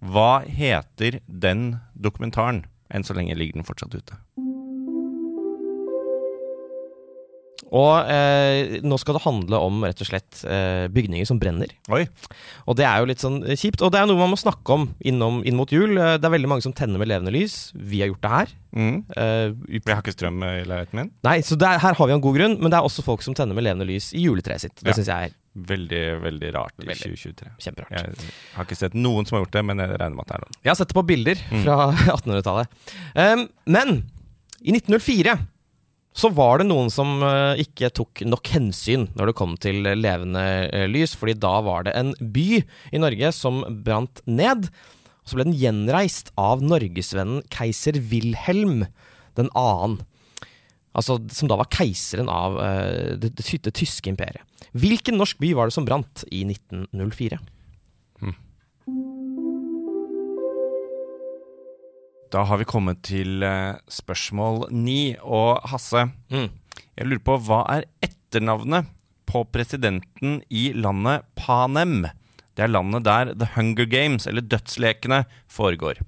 Hva 0.00 0.46
heter 0.46 1.18
den 1.26 1.80
dokumentaren? 1.98 2.62
Enn 2.94 3.06
så 3.06 3.14
lenge 3.18 3.34
ligger 3.34 3.58
den 3.58 3.66
fortsatt 3.66 3.94
ute. 3.94 4.22
Og 7.70 8.08
eh, 8.10 8.80
nå 8.82 8.96
skal 8.98 9.14
det 9.14 9.22
handle 9.22 9.58
om 9.62 9.82
rett 9.86 10.00
og 10.02 10.08
slett 10.08 10.40
eh, 10.48 10.88
bygninger 10.90 11.26
som 11.28 11.38
brenner. 11.38 11.70
Oi. 11.92 12.06
Og 12.66 12.74
det 12.80 12.86
er 12.88 12.98
jo 13.02 13.06
litt 13.12 13.22
sånn 13.22 13.44
eh, 13.44 13.54
kjipt. 13.60 13.84
Og 13.86 13.92
det 13.94 14.00
er 14.00 14.08
noe 14.10 14.18
man 14.18 14.32
må 14.32 14.38
snakke 14.40 14.74
om 14.74 14.88
innom, 15.06 15.42
inn 15.46 15.54
mot 15.58 15.70
jul. 15.70 15.92
Eh, 16.00 16.16
Det 16.18 16.26
er 16.26 16.34
veldig 16.34 16.50
mange 16.50 16.64
som 16.66 16.72
tenner 16.74 16.98
med 16.98 17.06
levende 17.12 17.30
lys. 17.30 17.70
Vi 17.76 18.00
har 18.02 18.10
gjort 18.10 18.24
det 18.24 18.32
her. 18.32 18.54
Mm. 18.74 18.96
Eh, 19.14 19.52
Jeg 19.76 19.84
har 19.86 20.02
ikke 20.02 20.16
strøm 20.16 20.42
i 20.42 20.64
leiligheten 20.64 20.98
min. 20.98 21.12
nei, 21.26 21.36
så 21.46 21.54
er, 21.60 21.78
her 21.84 21.94
har 21.94 22.06
vi 22.10 22.16
en 22.16 22.24
god 22.24 22.36
grunn, 22.40 22.56
men 22.58 22.70
det 22.72 22.78
er 22.80 22.88
også 22.88 23.04
folk 23.06 23.22
som 23.22 23.34
tenner 23.38 23.54
med 23.54 23.64
levende 23.68 23.86
lys 23.86 24.10
i 24.18 24.24
juletreet 24.26 24.60
sitt. 24.66 24.74
Det 24.82 24.90
Ja. 24.90 24.96
synes 24.98 25.06
jeg 25.12 25.30
er 25.30 25.36
Veldig, 25.50 26.02
veldig 26.22 26.50
rart 26.54 26.74
i 26.78 26.86
Veldig. 26.86 27.08
2023. 27.10 27.48
kjemperart. 27.58 27.90
Jeg 27.90 28.30
har 28.54 28.64
ikke 28.68 28.76
sett 28.78 28.94
noen 28.94 29.26
som 29.26 29.34
har 29.36 29.44
gjort 29.44 29.56
det, 29.58 29.64
men 29.66 29.78
jeg 29.82 29.88
regner 29.98 30.14
med 30.14 30.22
at 30.22 30.28
det 30.30 30.36
er 30.36 30.44
noen. 30.44 30.58
Jeg 30.62 30.70
har 30.70 30.78
sett 30.78 30.88
det 30.92 30.94
på 30.94 31.06
bilder 31.06 31.34
fra 31.64 31.78
1800-tallet. 32.16 32.68
Um, 33.18 33.48
men 33.66 33.96
i 34.62 34.70
1904 34.76 35.34
så 36.16 36.30
var 36.34 36.58
det 36.58 36.66
noen 36.66 36.90
som 36.90 37.20
eh, 37.22 37.62
ikke 37.62 37.92
tok 37.94 38.24
nok 38.26 38.50
hensyn 38.50 39.06
når 39.14 39.30
det 39.30 39.36
kom 39.38 39.54
til 39.62 39.84
levende 39.86 40.42
eh, 40.66 40.88
lys, 40.90 41.14
fordi 41.18 41.36
da 41.38 41.52
var 41.62 41.86
det 41.86 41.94
en 41.98 42.12
by 42.18 42.48
i 42.90 43.02
Norge 43.02 43.30
som 43.36 43.62
brant 43.86 44.22
ned. 44.26 44.66
Og 45.22 45.30
så 45.30 45.38
ble 45.38 45.46
den 45.46 45.58
gjenreist 45.60 46.32
av 46.40 46.64
norgesvennen 46.64 47.44
keiser 47.54 48.00
Wilhelm 48.10 48.88
den 49.38 49.52
annen. 49.54 50.00
Altså, 50.98 51.20
som 51.30 51.46
da 51.46 51.60
var 51.60 51.70
keiseren 51.70 52.30
av 52.32 52.58
eh, 52.58 53.14
det, 53.22 53.36
det, 53.38 53.46
det 53.68 53.76
tyske 53.78 54.10
imperiet. 54.10 54.42
Hvilken 54.74 55.18
norsk 55.18 55.38
by 55.42 55.54
var 55.54 55.70
det 55.70 55.78
som 55.78 55.86
brant 55.86 56.26
i 56.34 56.42
1904? 56.48 57.38
Da 62.30 62.44
har 62.46 62.60
vi 62.60 62.66
kommet 62.68 63.00
til 63.06 63.42
eh, 63.42 63.74
spørsmål 63.90 64.68
ni. 64.70 65.16
Og 65.22 65.60
Hasse, 65.70 66.10
Mm. 66.30 66.50
jeg 66.96 67.06
lurer 67.06 67.24
på 67.26 67.38
hva 67.46 67.64
er 67.74 67.84
etternavnet 68.02 68.86
på 69.26 69.44
presidenten 69.50 70.42
i 70.50 70.72
landet 70.72 71.24
Panem? 71.36 72.06
Det 72.56 72.64
er 72.64 72.68
landet 72.70 73.04
der 73.04 73.34
The 73.34 73.48
Hunger 73.56 73.86
Games, 73.86 74.26
eller 74.26 74.42
Dødslekene, 74.42 75.24
foregår. 75.48 75.98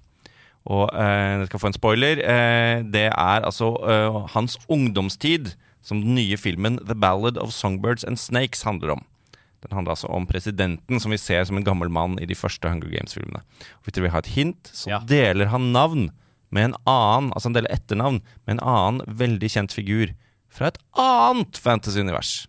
Og 0.66 0.90
eh, 0.94 1.38
dere 1.40 1.46
skal 1.46 1.58
få 1.60 1.66
en 1.72 1.72
spoiler. 1.78 2.22
Eh, 2.22 2.82
det 2.86 3.08
er 3.10 3.42
altså 3.42 3.72
eh, 3.82 4.26
hans 4.34 4.58
ungdomstid 4.68 5.56
som 5.82 6.00
den 6.02 6.14
nye 6.14 6.36
filmen 6.38 6.78
The 6.86 6.94
Ballad 6.94 7.36
of 7.38 7.50
Songbirds 7.50 8.04
and 8.04 8.16
Snakes 8.16 8.62
handler 8.62 8.92
om. 8.92 9.04
Den 9.62 9.76
handler 9.78 9.94
altså 9.94 10.08
om 10.10 10.26
presidenten 10.26 10.98
som 11.00 11.12
vi 11.14 11.18
ser 11.22 11.44
som 11.46 11.56
en 11.56 11.64
gammel 11.66 11.88
mann 11.92 12.18
i 12.20 12.26
de 12.26 12.34
første 12.34 12.68
Hunger 12.68 12.90
Games-filmene. 12.90 13.44
Hvis 13.84 13.94
dere 13.94 14.08
vil 14.08 14.14
ha 14.16 14.18
et 14.24 14.32
hint, 14.34 14.70
så 14.74 14.90
Ja. 14.90 14.98
deler 15.06 15.46
han 15.52 15.70
navn 15.72 16.10
med 16.50 16.64
en 16.64 16.74
annen, 16.86 17.30
altså 17.32 17.48
han 17.48 17.54
deler 17.54 17.70
etternavn 17.72 18.20
med 18.46 18.58
en 18.58 18.64
annen 18.66 19.00
veldig 19.06 19.48
kjent 19.54 19.72
figur 19.72 20.12
fra 20.50 20.66
et 20.68 20.78
annet 20.98 21.56
fantasy-univers. 21.56 22.46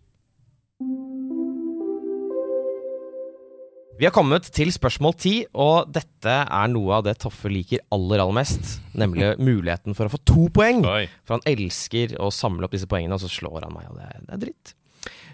Vi 3.99 4.07
har 4.07 4.11
kommet 4.11 4.47
til 4.51 4.71
spørsmål 4.73 5.13
ti, 5.21 5.33
og 5.53 5.91
dette 5.93 6.33
er 6.49 6.67
noe 6.73 6.95
av 6.97 7.03
det 7.05 7.13
Toffe 7.21 7.47
liker 7.53 7.79
aller 7.93 8.19
aller 8.23 8.33
mest. 8.41 8.79
Nemlig 8.97 9.35
muligheten 9.49 9.93
for 9.95 10.09
å 10.09 10.11
få 10.15 10.19
to 10.25 10.47
poeng. 10.55 10.81
Oi. 10.89 11.05
For 11.23 11.37
han 11.37 11.45
elsker 11.53 12.17
å 12.19 12.31
samle 12.33 12.65
opp 12.65 12.73
disse 12.73 12.89
poengene, 12.89 13.13
og 13.13 13.21
så 13.21 13.29
slår 13.31 13.67
han 13.67 13.75
meg, 13.77 13.85
og 13.91 13.99
det 14.01 14.07
er, 14.09 14.23
det 14.25 14.33
er 14.33 14.41
dritt. 14.47 14.73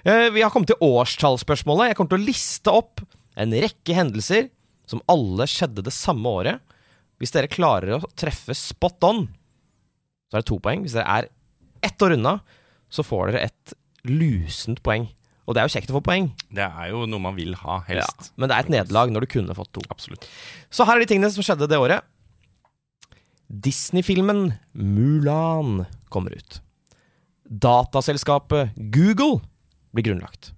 Eh, 0.04 0.30
vi 0.34 0.44
har 0.44 0.52
kommet 0.54 0.72
til 0.72 0.80
årstallsspørsmålet. 0.86 1.92
Jeg 1.92 2.00
kommer 2.00 2.14
til 2.16 2.22
å 2.22 2.30
liste 2.30 2.74
opp 2.74 3.04
en 3.40 3.56
rekke 3.56 3.96
hendelser 3.96 4.50
som 4.90 5.04
alle 5.12 5.48
skjedde 5.50 5.86
det 5.86 5.94
samme 5.96 6.32
året. 6.42 6.64
Hvis 7.20 7.36
dere 7.36 7.52
klarer 7.52 7.98
å 7.98 8.10
treffe 8.18 8.56
spot 8.56 9.04
on, 9.08 9.26
så 10.30 10.38
er 10.38 10.44
det 10.44 10.50
to 10.50 10.60
poeng. 10.64 10.86
Hvis 10.86 10.96
dere 10.96 11.20
er 11.20 11.30
ett 11.86 12.06
år 12.06 12.16
unna, 12.16 12.40
så 12.90 13.06
får 13.06 13.34
dere 13.34 13.50
et 13.50 13.76
lusent 14.08 14.82
poeng. 14.86 15.10
Og 15.50 15.56
det 15.56 15.62
er 15.62 15.68
jo 15.68 15.74
kjekt 15.74 15.92
å 15.92 15.98
få 15.98 16.06
poeng. 16.06 16.30
Det 16.54 16.64
er 16.64 16.92
jo 16.92 17.08
noe 17.10 17.24
man 17.24 17.38
vil 17.38 17.56
ha, 17.58 17.80
helst. 17.88 18.30
Ja, 18.30 18.38
men 18.38 18.52
det 18.52 18.56
er 18.56 18.66
et 18.66 18.74
nederlag 18.76 19.12
når 19.12 19.26
du 19.26 19.32
kunne 19.34 19.58
fått 19.58 19.72
to. 19.74 19.84
Absolutt. 19.90 20.28
Så 20.70 20.86
her 20.86 21.00
er 21.00 21.04
de 21.04 21.10
tingene 21.10 21.32
som 21.34 21.46
skjedde 21.46 21.68
det 21.70 21.80
året. 21.82 22.06
Disney-filmen 23.50 24.52
Mulan 24.78 25.88
kommer 26.14 26.38
ut. 26.38 26.60
Dataselskapet 27.50 28.78
Google 28.94 29.42
blir 29.94 30.04
grunnlagt. 30.10 30.52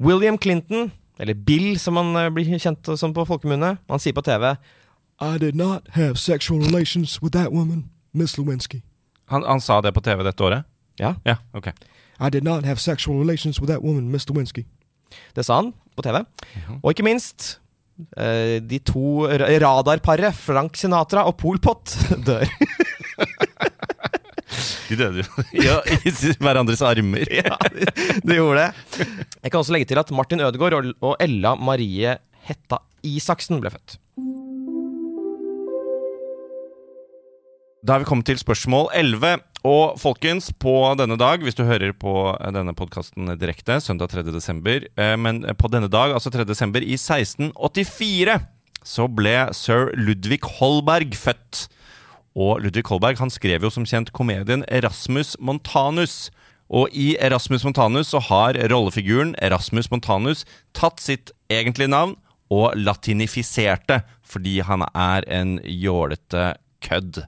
William 0.00 0.38
Clinton, 0.38 0.90
eller 1.18 1.34
Bill 1.34 1.78
som 1.80 1.96
han 2.00 2.14
eh, 2.16 2.30
blir 2.32 2.58
kjent 2.58 2.88
som 2.98 3.12
på 3.14 3.26
folkemunne, 3.28 3.74
han 3.88 4.00
sier 4.02 4.16
på 4.16 4.24
TV 4.24 4.54
I 5.20 5.36
did 5.38 5.54
not 5.54 5.88
have 5.92 6.16
sexual 6.16 6.62
relations 6.64 7.18
with 7.22 7.32
that 7.36 7.52
woman, 7.52 7.90
Miss 8.14 8.38
Lewinsky. 8.38 8.80
Han, 9.28 9.44
han 9.44 9.60
sa 9.60 9.80
det 9.84 9.92
på 9.94 10.00
TV 10.00 10.22
dette 10.24 10.42
året? 10.42 10.64
Ja, 10.98 11.14
Ja, 11.24 11.36
ok. 11.54 11.68
I 12.20 12.28
did 12.30 12.44
not 12.44 12.64
have 12.68 12.76
sexual 12.80 13.18
relations 13.20 13.60
with 13.60 13.70
that 13.72 13.82
woman, 13.82 14.10
Miss 14.10 14.26
Lewinsky. 14.28 14.64
det 15.34 15.44
sa 15.44 15.56
han 15.60 15.72
på 15.96 16.02
TV. 16.02 16.20
Og 16.82 16.90
ikke 16.92 17.04
minst 17.04 17.58
eh, 18.16 18.60
de 18.64 18.78
to 18.78 19.26
ra- 19.28 19.48
radarparet 19.60 20.34
Frank 20.34 20.76
Sinatra 20.76 21.24
og 21.28 21.36
Pol 21.36 21.58
Pot 21.60 21.96
dør. 22.26 22.44
De 24.90 24.96
døde 24.98 25.22
jo 25.22 25.44
ja, 25.68 25.76
i 25.94 26.10
hverandres 26.42 26.82
armer. 26.82 27.28
ja, 27.30 27.56
de 28.26 28.36
gjorde 28.40 28.64
det. 28.66 29.06
Jeg 29.44 29.52
kan 29.54 29.60
også 29.62 29.74
legge 29.76 29.86
til 29.92 30.00
at 30.02 30.10
Martin 30.14 30.42
Ødegaard 30.42 30.92
og- 31.00 31.16
Ella 31.22 31.54
Marie 31.56 32.16
Hetta 32.48 32.80
Isaksen 33.06 33.60
ble 33.62 33.70
født. 33.72 33.96
Da 37.80 37.94
har 37.94 38.02
vi 38.02 38.08
kommet 38.10 38.26
til 38.28 38.36
spørsmål 38.40 38.90
11. 38.92 39.38
Og 39.64 39.96
folkens, 40.00 40.50
på 40.56 40.72
denne 41.00 41.16
dag, 41.20 41.40
hvis 41.44 41.56
du 41.56 41.62
hører 41.68 41.92
på 41.96 42.12
denne 42.52 42.72
podkasten 42.76 43.28
direkte, 43.40 43.76
søndag 43.84 44.08
3. 44.12 44.24
desember, 44.32 44.84
eh, 44.96 45.16
men 45.20 45.42
på 45.56 45.68
denne 45.72 45.88
dag, 45.92 46.12
altså 46.16 46.32
3. 46.32 46.44
desember 46.48 46.80
i 46.84 46.96
1684, 46.96 48.38
så 48.84 49.04
ble 49.12 49.34
sir 49.56 49.90
Ludvig 49.96 50.40
Holberg 50.58 51.12
født. 51.16 51.66
Og 52.38 52.62
Ludvig 52.62 52.86
Holberg 52.86 53.18
han 53.18 53.32
skrev 53.32 53.64
jo 53.66 53.70
som 53.72 53.86
kjent 53.88 54.12
komedien 54.14 54.62
Erasmus 54.70 55.36
Montanus. 55.40 56.30
Og 56.70 56.92
i 56.94 57.16
Erasmus 57.18 57.64
Montanus 57.66 58.12
så 58.12 58.20
har 58.22 58.58
rollefiguren 58.70 59.34
Erasmus 59.42 59.90
Montanus 59.90 60.44
tatt 60.76 61.02
sitt 61.02 61.32
egentlige 61.50 61.90
navn 61.90 62.14
og 62.50 62.74
latinifiserte 62.78 64.02
fordi 64.26 64.60
han 64.66 64.86
er 64.94 65.26
en 65.26 65.58
jålete 65.66 66.52
kødd. 66.86 67.24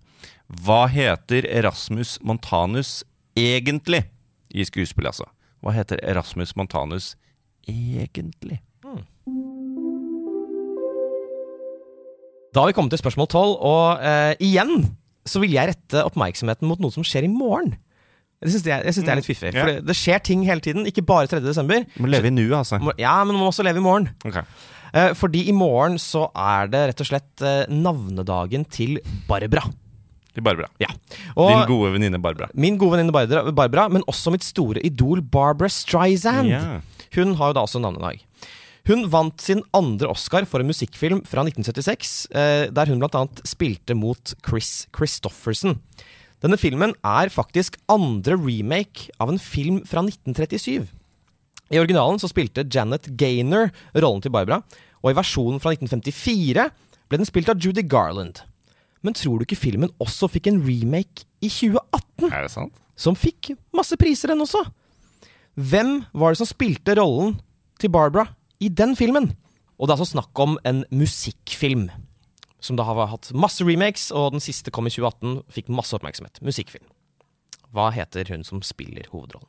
Hva 0.63 0.85
heter 0.93 1.47
Erasmus 1.51 2.19
Montanus 2.23 3.03
egentlig 3.39 4.05
i 4.53 4.65
skuespillet, 4.69 5.15
altså? 5.15 5.27
Hva 5.63 5.75
heter 5.75 5.99
Erasmus 6.03 6.55
Montanus 6.59 7.15
egentlig? 7.67 8.61
Da 12.53 12.61
har 12.63 12.69
vi 12.69 12.75
kommet 12.77 12.93
til 12.93 13.01
spørsmål 13.01 13.29
12, 13.33 13.55
og 13.65 14.03
eh, 14.05 14.35
igjen 14.45 14.91
så 15.29 15.41
vil 15.41 15.55
jeg 15.55 15.71
rette 15.71 16.03
oppmerksomheten 16.05 16.69
mot 16.69 16.81
noe 16.83 16.93
som 16.93 17.05
skjer 17.07 17.25
i 17.25 17.31
morgen. 17.33 17.77
Jeg 18.43 18.51
syns 18.57 18.65
det, 18.67 18.73
jeg 18.75 18.95
synes 18.97 19.07
det 19.07 19.13
er 19.13 19.19
litt 19.21 19.29
fiffig. 19.29 19.53
Mm, 19.53 19.57
ja. 19.57 19.63
For 19.63 19.71
det, 19.71 19.83
det 19.87 19.95
skjer 19.97 20.23
ting 20.27 20.43
hele 20.49 20.65
tiden, 20.65 20.87
ikke 20.91 21.05
bare 21.07 21.31
3. 21.31 21.39
desember. 21.45 21.85
Du 21.95 22.01
må 22.03 22.11
leve 22.11 22.29
i 22.29 22.35
nuet, 22.35 22.57
altså. 22.59 22.81
Ja, 22.99 23.15
men 23.25 23.37
du 23.37 23.41
må 23.41 23.49
også 23.53 23.65
leve 23.65 23.79
i 23.81 23.85
morgen. 23.85 24.11
Ok. 24.27 24.41
Eh, 24.93 25.13
fordi 25.17 25.47
i 25.49 25.55
morgen 25.57 25.95
så 26.03 26.27
er 26.37 26.69
det 26.73 26.83
rett 26.91 27.05
og 27.05 27.09
slett 27.09 27.45
eh, 27.47 27.63
navnedagen 27.73 28.67
til 28.75 28.99
Barbara. 29.31 29.63
Er 30.37 30.45
Barbara. 30.45 30.69
Ja. 30.83 30.91
Og 31.37 31.53
Din 31.53 31.65
gode 31.71 31.93
venninne 31.95 32.21
Barbara. 32.25 32.51
min 32.57 32.77
gode 32.81 32.97
venninne 32.99 33.15
Barbara, 33.15 33.53
Barbara, 33.53 33.87
men 33.93 34.05
også 34.11 34.33
mitt 34.35 34.45
store 34.45 34.83
idol 34.85 35.23
Barbara 35.23 35.71
Streisand. 35.73 36.51
Ja. 36.51 36.81
Hun 37.17 37.35
har 37.39 37.53
jo 37.53 37.57
da 37.57 37.65
også 37.65 37.81
navnedag. 37.85 38.21
Hun 38.89 39.05
vant 39.13 39.39
sin 39.43 39.63
andre 39.77 40.11
Oscar 40.11 40.47
for 40.49 40.63
en 40.63 40.71
musikkfilm 40.71 41.23
fra 41.29 41.45
1976, 41.47 42.27
eh, 42.35 42.65
der 42.75 42.91
hun 42.91 43.03
annet 43.07 43.43
spilte 43.47 43.95
mot 43.95 44.35
Chris 44.43 44.89
Christofferson. 44.97 45.79
Denne 46.43 46.59
filmen 46.59 46.97
er 47.07 47.31
faktisk 47.31 47.79
andre 47.89 48.35
remake 48.35 49.13
av 49.23 49.31
en 49.31 49.39
film 49.39 49.85
fra 49.87 50.03
1937. 50.03 50.89
I 51.73 51.79
originalen 51.79 52.19
så 52.19 52.29
spilte 52.29 52.67
Janet 52.67 53.07
Gaynor 53.17 53.71
rollen 53.95 54.21
til 54.25 54.35
Barbara, 54.35 54.63
og 55.03 55.13
i 55.13 55.17
versjonen 55.17 55.63
fra 55.63 55.71
1954 55.71 56.67
ble 57.09 57.21
den 57.21 57.29
spilt 57.29 57.51
av 57.53 57.63
Judy 57.63 57.87
Garland. 57.87 58.43
Men 59.03 59.15
tror 59.15 59.39
du 59.39 59.47
ikke 59.47 59.59
filmen 59.59 59.95
også 60.03 60.29
fikk 60.31 60.51
en 60.51 60.63
remake 60.67 61.25
i 61.43 61.49
2018? 61.51 62.31
Er 62.31 62.43
det 62.47 62.55
sant? 62.55 62.83
som 63.03 63.17
fikk 63.19 63.53
masse 63.75 63.97
priser, 63.99 64.33
den 64.33 64.45
også. 64.45 64.63
Hvem 65.59 66.03
var 66.17 66.33
det 66.33 66.41
som 66.41 66.49
spilte 66.49 66.95
rollen 66.99 67.37
til 67.81 67.93
Barbara 67.93 68.31
i 68.63 68.71
den 68.71 68.95
filmen? 68.99 69.33
Og 69.79 69.89
det 69.89 69.95
er 69.95 69.99
altså 69.99 70.13
snakk 70.15 70.43
om 70.43 70.57
en 70.69 70.85
musikkfilm. 70.95 71.89
Som 72.63 72.79
da 72.79 72.87
har 72.87 73.11
hatt 73.11 73.33
masse 73.35 73.65
remakes, 73.67 74.11
og 74.15 74.37
den 74.37 74.43
siste 74.45 74.71
kom 74.71 74.87
i 74.87 74.93
2018, 74.95 75.41
fikk 75.51 75.73
masse 75.75 75.97
oppmerksomhet. 75.99 76.39
Musikkfilm. 76.47 76.87
Hva 77.75 77.89
heter 77.91 78.29
hun 78.31 78.45
som 78.47 78.63
spiller 78.63 79.09
hovedrollen? 79.11 79.49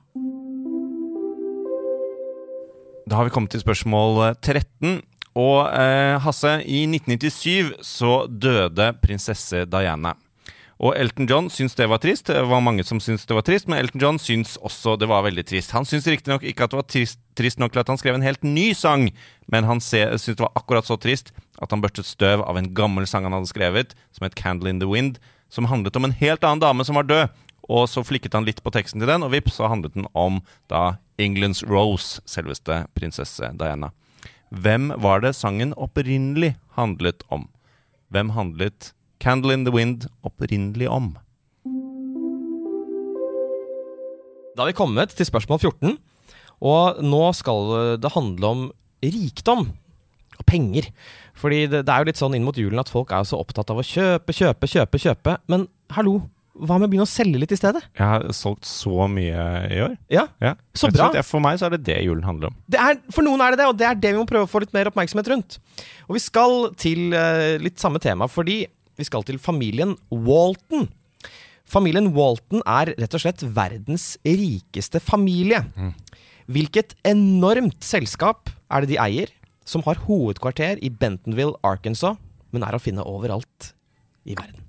Da 3.04 3.20
har 3.20 3.28
vi 3.28 3.34
kommet 3.36 3.52
til 3.52 3.62
spørsmål 3.62 4.22
eh, 4.30 4.38
13. 4.40 5.02
Og 5.38 5.60
eh, 5.68 6.16
Hasse, 6.24 6.56
i 6.64 6.86
1997 6.88 7.74
så 7.86 8.24
døde 8.30 8.94
prinsesse 9.04 9.66
Diana. 9.70 10.16
Og 10.84 10.98
Elton 11.00 11.30
John 11.30 11.46
syntes 11.48 11.78
det 11.80 11.86
var 11.88 12.02
trist. 12.04 12.28
Det 12.28 12.42
var 12.44 12.60
mange 12.64 12.84
som 12.84 13.00
syntes 13.00 13.24
det 13.30 13.36
var 13.38 13.46
trist, 13.48 13.70
men 13.72 13.80
Elton 13.80 14.02
John 14.04 14.18
syntes 14.20 14.58
også 14.60 14.98
det 15.00 15.08
var 15.08 15.24
veldig 15.24 15.46
trist. 15.48 15.72
Han 15.72 15.88
syntes 15.88 16.10
riktignok 16.12 16.44
ikke 16.44 16.66
at 16.66 16.74
det 16.74 16.80
var 16.82 16.88
trist, 16.92 17.20
trist 17.40 17.62
nok 17.62 17.72
til 17.72 17.80
at 17.80 17.92
han 17.94 18.00
skrev 18.02 18.18
en 18.18 18.26
helt 18.26 18.44
ny 18.44 18.74
sang, 18.76 19.06
men 19.48 19.70
han 19.70 19.80
syntes 19.80 20.26
det 20.28 20.44
var 20.44 20.52
akkurat 20.60 20.90
så 20.90 20.98
trist 21.00 21.32
at 21.64 21.72
han 21.72 21.80
børstet 21.84 22.10
støv 22.10 22.44
av 22.44 22.60
en 22.60 22.68
gammel 22.76 23.08
sang 23.08 23.24
han 23.24 23.36
hadde 23.38 23.52
skrevet, 23.54 23.96
som 24.12 24.26
het 24.28 24.36
'Candle 24.36 24.70
in 24.70 24.82
the 24.82 24.90
Wind', 24.90 25.22
som 25.50 25.72
handlet 25.72 25.96
om 25.96 26.06
en 26.06 26.18
helt 26.20 26.44
annen 26.44 26.60
dame 26.60 26.84
som 26.84 26.96
var 26.96 27.08
død. 27.08 27.30
Og 27.70 27.88
så 27.88 28.04
flikket 28.04 28.34
han 28.34 28.44
litt 28.44 28.60
på 28.64 28.72
teksten 28.72 29.00
til 29.00 29.08
den, 29.08 29.24
og 29.24 29.32
vips, 29.32 29.56
så 29.56 29.70
handlet 29.70 29.94
den 29.94 30.08
om 30.14 30.42
da 30.68 30.98
Englands 31.18 31.64
Rose, 31.64 32.20
selveste 32.26 32.88
prinsesse 32.94 33.56
Diana. 33.56 33.92
Hvem 34.52 34.92
var 35.00 35.22
det 35.22 35.36
sangen 35.36 35.74
opprinnelig 35.74 36.58
handlet 36.76 37.24
om? 37.30 37.48
Hvem 38.12 38.36
handlet 38.36 38.92
'Candle 39.24 39.54
in 39.56 39.64
the 39.64 39.72
Wind' 39.72 40.08
opprinnelig 40.28 40.90
om? 40.92 41.14
Da 44.54 44.64
har 44.66 44.70
vi 44.70 44.76
kommet 44.78 45.16
til 45.16 45.26
spørsmål 45.26 45.62
14, 45.64 45.96
og 46.64 47.00
nå 47.04 47.22
skal 47.38 47.72
det 48.04 48.12
handle 48.14 48.52
om 48.52 48.66
rikdom 49.04 49.70
og 50.38 50.46
penger. 50.50 50.90
Fordi 51.40 51.64
det, 51.72 51.86
det 51.88 51.94
er 51.94 52.04
jo 52.04 52.10
litt 52.12 52.20
sånn 52.20 52.36
inn 52.38 52.46
mot 52.46 52.58
julen 52.60 52.82
at 52.84 52.92
folk 52.92 53.12
er 53.16 53.26
så 53.28 53.40
opptatt 53.42 53.72
av 53.74 53.80
å 53.82 53.86
kjøpe, 53.88 54.36
kjøpe, 54.36 54.70
kjøpe, 54.70 55.02
kjøpe. 55.02 55.38
Men 55.50 55.66
hallo, 55.96 56.20
hva 56.54 56.78
med 56.78 56.86
å 56.86 56.92
begynne 56.92 57.08
å 57.08 57.10
selge 57.10 57.42
litt 57.42 57.56
i 57.56 57.58
stedet? 57.58 57.82
Jeg 57.98 58.06
har 58.06 58.28
solgt 58.38 58.68
så 58.70 59.08
mye 59.10 59.48
i 59.74 59.82
år. 59.88 59.98
Ja, 60.14 60.28
Ja. 60.44 60.54
Så 60.78 60.92
bra. 60.94 61.10
slett, 61.10 61.26
For 61.26 61.42
meg 61.42 61.58
så 61.58 61.66
er 61.68 61.78
det 61.78 61.84
det 61.88 61.98
julen 62.06 62.28
handler 62.28 62.52
om. 62.52 62.60
det 62.70 62.80
er, 62.80 63.00
For 63.10 63.26
noen 63.26 63.42
er 63.42 63.56
det 63.56 63.64
det, 63.64 63.68
og 63.72 63.78
det 63.80 63.88
er 63.90 63.96
det 63.96 64.14
vi 64.14 64.22
må 64.22 64.30
prøve 64.30 64.46
å 64.46 64.52
få 64.52 64.62
litt 64.62 64.76
mer 64.76 64.92
oppmerksomhet 64.92 65.32
rundt. 65.34 65.58
Og 66.08 66.20
vi 66.20 66.22
skal 66.22 66.70
til 66.78 67.16
uh, 67.18 67.58
litt 67.58 67.82
samme 67.82 67.98
tema, 68.04 68.30
fordi 68.30 68.68
vi 69.00 69.08
skal 69.08 69.26
til 69.28 69.40
familien 69.42 69.96
Walton. 70.12 70.90
Familien 71.66 72.12
Walton 72.14 72.62
er 72.68 72.94
rett 73.00 73.16
og 73.16 73.24
slett 73.24 73.44
verdens 73.56 74.14
rikeste 74.26 75.00
familie. 75.02 75.64
Hvilket 76.52 76.96
enormt 77.08 77.82
selskap 77.86 78.52
er 78.70 78.84
det 78.84 78.94
de 78.94 79.00
eier, 79.02 79.32
som 79.66 79.82
har 79.86 80.02
hovedkvarter 80.06 80.82
i 80.84 80.92
Bentonville, 80.92 81.56
Arkansas, 81.64 82.20
men 82.52 82.66
er 82.68 82.76
å 82.76 82.84
finne 82.84 83.06
overalt 83.08 83.72
i 84.28 84.36
verden? 84.36 84.60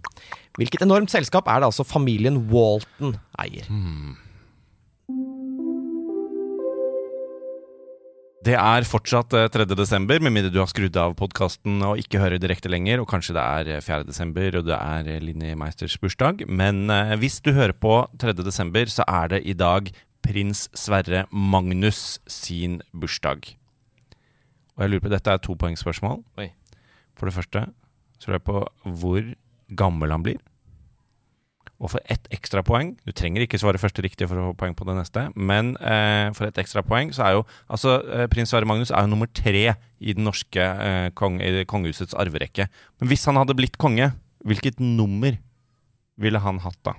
Hvilket 0.55 0.85
enormt 0.87 1.11
selskap 1.11 1.49
er 1.51 1.61
det 1.61 1.73
altså 1.73 1.85
familien 1.85 2.39
Walton 2.53 3.17
eier? 3.43 3.67
Det 8.45 8.57
er 8.61 8.85
fortsatt 8.85 9.33
eh, 9.33 9.47
3. 9.49 9.65
desember, 9.73 10.21
med 10.21 10.35
mindre 10.35 10.51
du 10.53 10.59
har 10.61 10.69
skrudd 10.69 10.97
av 11.01 11.15
podkasten 11.17 11.79
og 11.87 12.01
ikke 12.03 12.21
hører 12.21 12.41
direkte 12.43 12.69
lenger. 12.69 13.01
Og 13.01 13.09
kanskje 13.09 13.37
det 13.37 13.45
er 13.45 13.71
eh, 13.77 13.85
4. 13.85 14.05
desember, 14.05 14.59
og 14.59 14.67
det 14.67 14.75
er 14.77 15.09
eh, 15.09 15.21
Linni 15.23 15.55
Meisters 15.57 15.95
bursdag. 16.03 16.43
Men 16.45 16.91
eh, 16.93 17.15
hvis 17.23 17.39
du 17.41 17.55
hører 17.57 17.73
på 17.73 18.03
3. 18.21 18.35
desember, 18.45 18.91
så 18.93 19.07
er 19.09 19.33
det 19.33 19.41
i 19.49 19.55
dag 19.57 19.89
prins 20.25 20.67
Sverre 20.77 21.25
Magnus 21.33 22.19
sin 22.29 22.83
bursdag. 22.93 23.55
Og 24.75 24.85
jeg 24.85 24.93
lurer 24.93 25.07
på, 25.07 25.15
Dette 25.15 25.33
er 25.33 25.41
to 25.41 25.55
topoengsspørsmål. 25.55 26.21
For 27.17 27.31
det 27.31 27.37
første 27.39 27.65
så 28.19 28.29
lurer 28.29 28.43
jeg 28.43 28.49
på 28.51 28.67
hvor 29.01 29.33
gammel 29.73 30.13
han 30.13 30.27
blir. 30.27 30.43
Og 31.85 31.93
for 31.93 32.01
ett 32.11 32.29
ekstra 32.33 32.63
poeng 32.65 32.95
Du 33.05 33.13
trenger 33.13 33.45
ikke 33.45 33.61
svare 33.61 33.81
første 33.81 34.03
riktig 34.05 34.29
for 34.31 34.41
å 34.41 34.47
få 34.51 34.57
poeng 34.63 34.77
på 34.77 34.87
det 34.89 34.97
neste, 34.97 35.27
men 35.37 35.75
eh, 35.85 36.31
for 36.37 36.49
ett 36.49 36.61
ekstra 36.63 36.85
poeng 36.87 37.13
så 37.15 37.27
er 37.27 37.37
jo 37.37 37.43
Altså, 37.69 37.99
eh, 38.09 38.27
prins 38.33 38.53
Sverre 38.53 38.69
Magnus 38.69 38.93
er 38.93 39.05
jo 39.05 39.13
nummer 39.13 39.29
tre 39.29 39.75
i 39.77 40.17
den 40.17 40.25
norske 40.27 40.61
eh, 40.61 41.09
kong, 41.17 41.41
i 41.45 41.65
kongehusets 41.69 42.17
arverekke. 42.19 42.67
Men 43.01 43.11
hvis 43.11 43.25
han 43.29 43.39
hadde 43.41 43.57
blitt 43.57 43.79
konge, 43.81 44.11
hvilket 44.45 44.81
nummer 44.83 45.37
ville 46.21 46.41
han 46.45 46.61
hatt 46.65 46.81
da? 46.87 46.97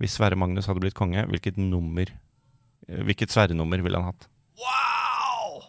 Hvis 0.00 0.16
Sverre 0.18 0.38
Magnus 0.38 0.66
hadde 0.70 0.82
blitt 0.82 0.96
konge, 0.98 1.26
hvilket 1.30 1.60
nummer 1.60 2.08
eh, 2.08 3.02
Hvilket 3.04 3.32
Sverre-nummer 3.32 3.80
ville 3.84 4.00
han 4.00 4.10
hatt? 4.12 4.28
Wow! 4.60 5.60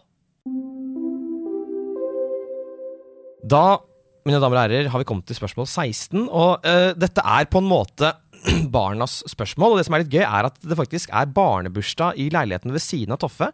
Da, 3.46 3.78
mine 4.26 4.40
damer 4.42 4.58
og 4.58 4.64
herrer, 4.64 4.90
har 4.90 5.02
vi 5.02 5.06
kommet 5.08 5.28
til 5.28 5.38
spørsmål 5.38 5.68
16. 5.68 6.26
Og 6.26 6.66
uh, 6.66 6.92
dette 6.98 7.22
er 7.22 7.48
på 7.50 7.62
en 7.62 7.70
måte 7.70 8.12
barnas 8.76 9.20
spørsmål. 9.30 9.74
Og 9.74 9.80
det 9.80 9.86
som 9.88 9.96
er 9.96 10.04
litt 10.04 10.14
gøy, 10.14 10.24
er 10.26 10.50
at 10.50 10.58
det 10.62 10.78
faktisk 10.78 11.14
er 11.14 11.30
barnebursdag 11.34 12.18
i 12.20 12.28
leiligheten 12.34 12.74
ved 12.74 12.84
siden 12.84 13.14
av 13.14 13.22
Toffe. 13.22 13.52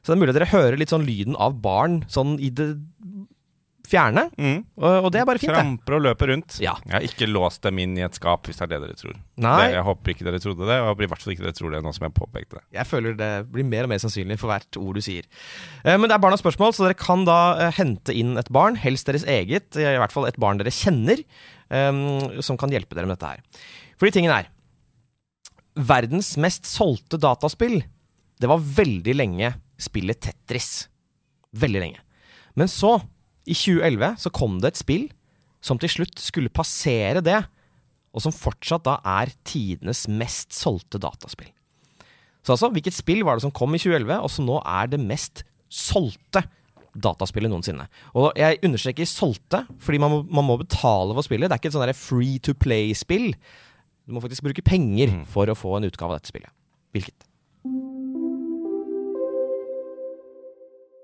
Så 0.00 0.12
det 0.12 0.16
er 0.16 0.20
mulig 0.22 0.32
at 0.32 0.38
dere 0.38 0.52
hører 0.54 0.78
litt 0.80 0.92
sånn 0.92 1.04
lyden 1.04 1.36
av 1.40 1.58
barn 1.60 2.00
sånn 2.08 2.38
i 2.40 2.48
det 2.56 2.72
fjerne. 3.90 4.24
Mm. 4.38 4.60
Og, 4.78 5.06
og 5.06 5.08
det 5.14 5.20
er 5.20 5.26
bare 5.28 5.40
fint. 5.42 5.52
Tramper 5.52 5.96
og 5.98 6.04
løper 6.04 6.30
rundt. 6.32 6.56
Ja. 6.62 6.76
Jeg 6.86 6.94
har 6.94 7.06
ikke 7.08 7.28
låst 7.30 7.62
dem 7.66 7.80
inn 7.82 7.96
i 7.98 8.04
et 8.06 8.16
skap, 8.18 8.46
hvis 8.46 8.60
det 8.60 8.66
er 8.68 8.72
det 8.74 8.80
dere 8.84 8.98
tror. 9.00 9.16
Det, 9.40 9.54
jeg 9.74 9.84
håper 9.88 10.14
ikke 10.14 10.26
dere 10.28 10.40
trodde 10.42 10.68
det, 10.70 10.78
og 10.86 11.02
i 11.02 11.08
hvert 11.10 11.24
fall 11.24 11.34
ikke 11.34 11.46
dere 11.46 11.56
tror 11.58 11.74
det 11.74 11.82
nå 11.86 11.92
som 11.96 12.06
jeg 12.06 12.14
påpekte 12.16 12.58
det. 12.60 12.64
Jeg 12.78 12.88
føler 12.90 13.18
det 13.18 13.30
blir 13.50 13.66
mer 13.68 13.88
og 13.88 13.92
mer 13.94 14.02
sannsynlig 14.02 14.38
for 14.40 14.52
hvert 14.52 14.80
ord 14.80 15.00
du 15.00 15.04
sier. 15.04 15.26
Eh, 15.84 15.96
Men 15.96 16.06
det 16.08 16.16
er 16.16 16.22
barnas 16.24 16.44
spørsmål, 16.44 16.76
så 16.76 16.86
dere 16.86 16.98
kan 17.00 17.26
da 17.28 17.38
eh, 17.66 17.74
hente 17.80 18.14
inn 18.16 18.36
et 18.40 18.52
barn, 18.54 18.78
helst 18.80 19.10
deres 19.10 19.26
eget, 19.28 19.74
i 19.80 19.98
hvert 20.00 20.14
fall 20.14 20.28
et 20.30 20.38
barn 20.40 20.60
dere 20.62 20.72
kjenner, 20.74 21.22
eh, 21.70 22.02
som 22.46 22.58
kan 22.60 22.72
hjelpe 22.72 22.94
dere 22.98 23.10
med 23.10 23.18
dette 23.18 23.34
her. 23.34 23.66
Fordi 24.00 24.16
tingen 24.20 24.32
er 24.36 24.48
Verdens 25.80 26.34
mest 26.40 26.66
solgte 26.66 27.16
dataspill, 27.22 27.78
det 28.40 28.48
var 28.50 28.60
veldig 28.60 29.14
lenge 29.14 29.52
spillet 29.80 30.18
Tetris. 30.20 30.88
Veldig 31.56 31.80
lenge. 31.82 32.00
Men 32.58 32.68
så, 32.68 32.96
i 33.50 33.56
2011, 33.56 34.20
så 34.22 34.32
kom 34.34 34.60
det 34.62 34.72
et 34.72 34.80
spill 34.80 35.08
som 35.64 35.80
til 35.80 35.92
slutt 35.92 36.20
skulle 36.22 36.52
passere 36.52 37.22
det, 37.24 37.40
og 38.10 38.24
som 38.24 38.34
fortsatt 38.34 38.86
da 38.86 38.96
er 39.06 39.32
tidenes 39.46 40.06
mest 40.10 40.54
solgte 40.56 41.00
dataspill. 41.02 41.50
Så 42.40 42.54
altså, 42.54 42.70
hvilket 42.72 42.96
spill 42.96 43.22
var 43.26 43.36
det 43.36 43.44
som 43.44 43.52
kom 43.54 43.74
i 43.76 43.80
2011, 43.80 44.16
og 44.24 44.32
som 44.32 44.48
nå 44.48 44.56
er 44.64 44.88
det 44.90 45.00
mest 45.02 45.44
solgte 45.70 46.42
dataspillet 46.96 47.52
noensinne? 47.52 47.86
Og 48.16 48.32
jeg 48.40 48.62
understreker 48.66 49.08
solgte, 49.08 49.62
fordi 49.82 50.00
man 50.02 50.14
må, 50.14 50.20
man 50.40 50.48
må 50.48 50.56
betale 50.62 51.14
for 51.14 51.26
spillet. 51.26 51.50
Det 51.50 51.58
er 51.58 51.62
ikke 51.62 51.70
et 51.74 51.76
sånn 51.76 51.98
free 52.00 52.40
to 52.42 52.56
play-spill. 52.56 53.28
Du 54.08 54.16
må 54.16 54.24
faktisk 54.24 54.48
bruke 54.48 54.64
penger 54.66 55.20
for 55.30 55.52
å 55.52 55.58
få 55.58 55.76
en 55.76 55.90
utgave 55.90 56.16
av 56.16 56.22
dette 56.22 56.32
spillet. 56.32 56.50
Hvilket? 56.96 57.29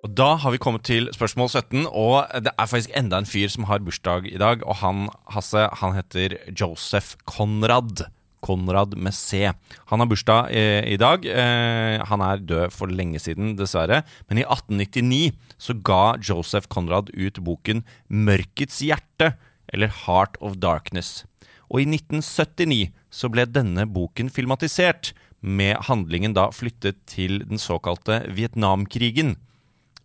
Og 0.07 0.13
Da 0.15 0.37
har 0.39 0.53
vi 0.55 0.61
kommet 0.63 0.85
til 0.87 1.09
spørsmål 1.11 1.49
17, 1.51 1.89
og 1.91 2.29
det 2.39 2.53
er 2.53 2.69
faktisk 2.71 2.93
enda 2.95 3.19
en 3.19 3.27
fyr 3.27 3.51
som 3.51 3.65
har 3.67 3.83
bursdag 3.83 4.29
i 4.31 4.39
dag. 4.39 4.61
Og 4.63 4.79
han, 4.79 5.09
Hasse, 5.35 5.65
han 5.81 5.97
heter 5.97 6.37
Joseph 6.55 7.17
Conrad. 7.27 8.05
Konrad 8.47 8.95
med 8.95 9.17
C. 9.17 9.49
Han 9.91 9.99
har 9.99 10.07
bursdag 10.07 10.53
eh, 10.55 10.87
i 10.87 10.99
dag. 11.01 11.27
Eh, 11.27 12.05
han 12.07 12.23
er 12.23 12.39
død 12.39 12.71
for 12.71 12.87
lenge 12.87 13.19
siden, 13.19 13.57
dessverre. 13.59 14.05
Men 14.31 14.39
i 14.39 14.45
1899 14.47 15.35
så 15.59 15.75
ga 15.75 16.15
Joseph 16.23 16.71
Conrad 16.71 17.11
ut 17.11 17.43
boken 17.43 17.83
'Mørkets 18.07 18.79
hjerte', 18.87 19.35
eller 19.75 19.91
'Heart 19.91 20.39
of 20.39 20.61
Darkness'. 20.63 21.25
Og 21.67 21.83
i 21.83 21.89
1979 21.91 22.95
så 23.11 23.27
ble 23.27 23.43
denne 23.43 23.91
boken 23.91 24.31
filmatisert, 24.31 25.17
med 25.43 25.77
handlingen 25.87 26.33
da 26.35 26.49
flyttet 26.51 26.97
til 27.07 27.43
den 27.45 27.59
såkalte 27.59 28.23
Vietnamkrigen. 28.35 29.37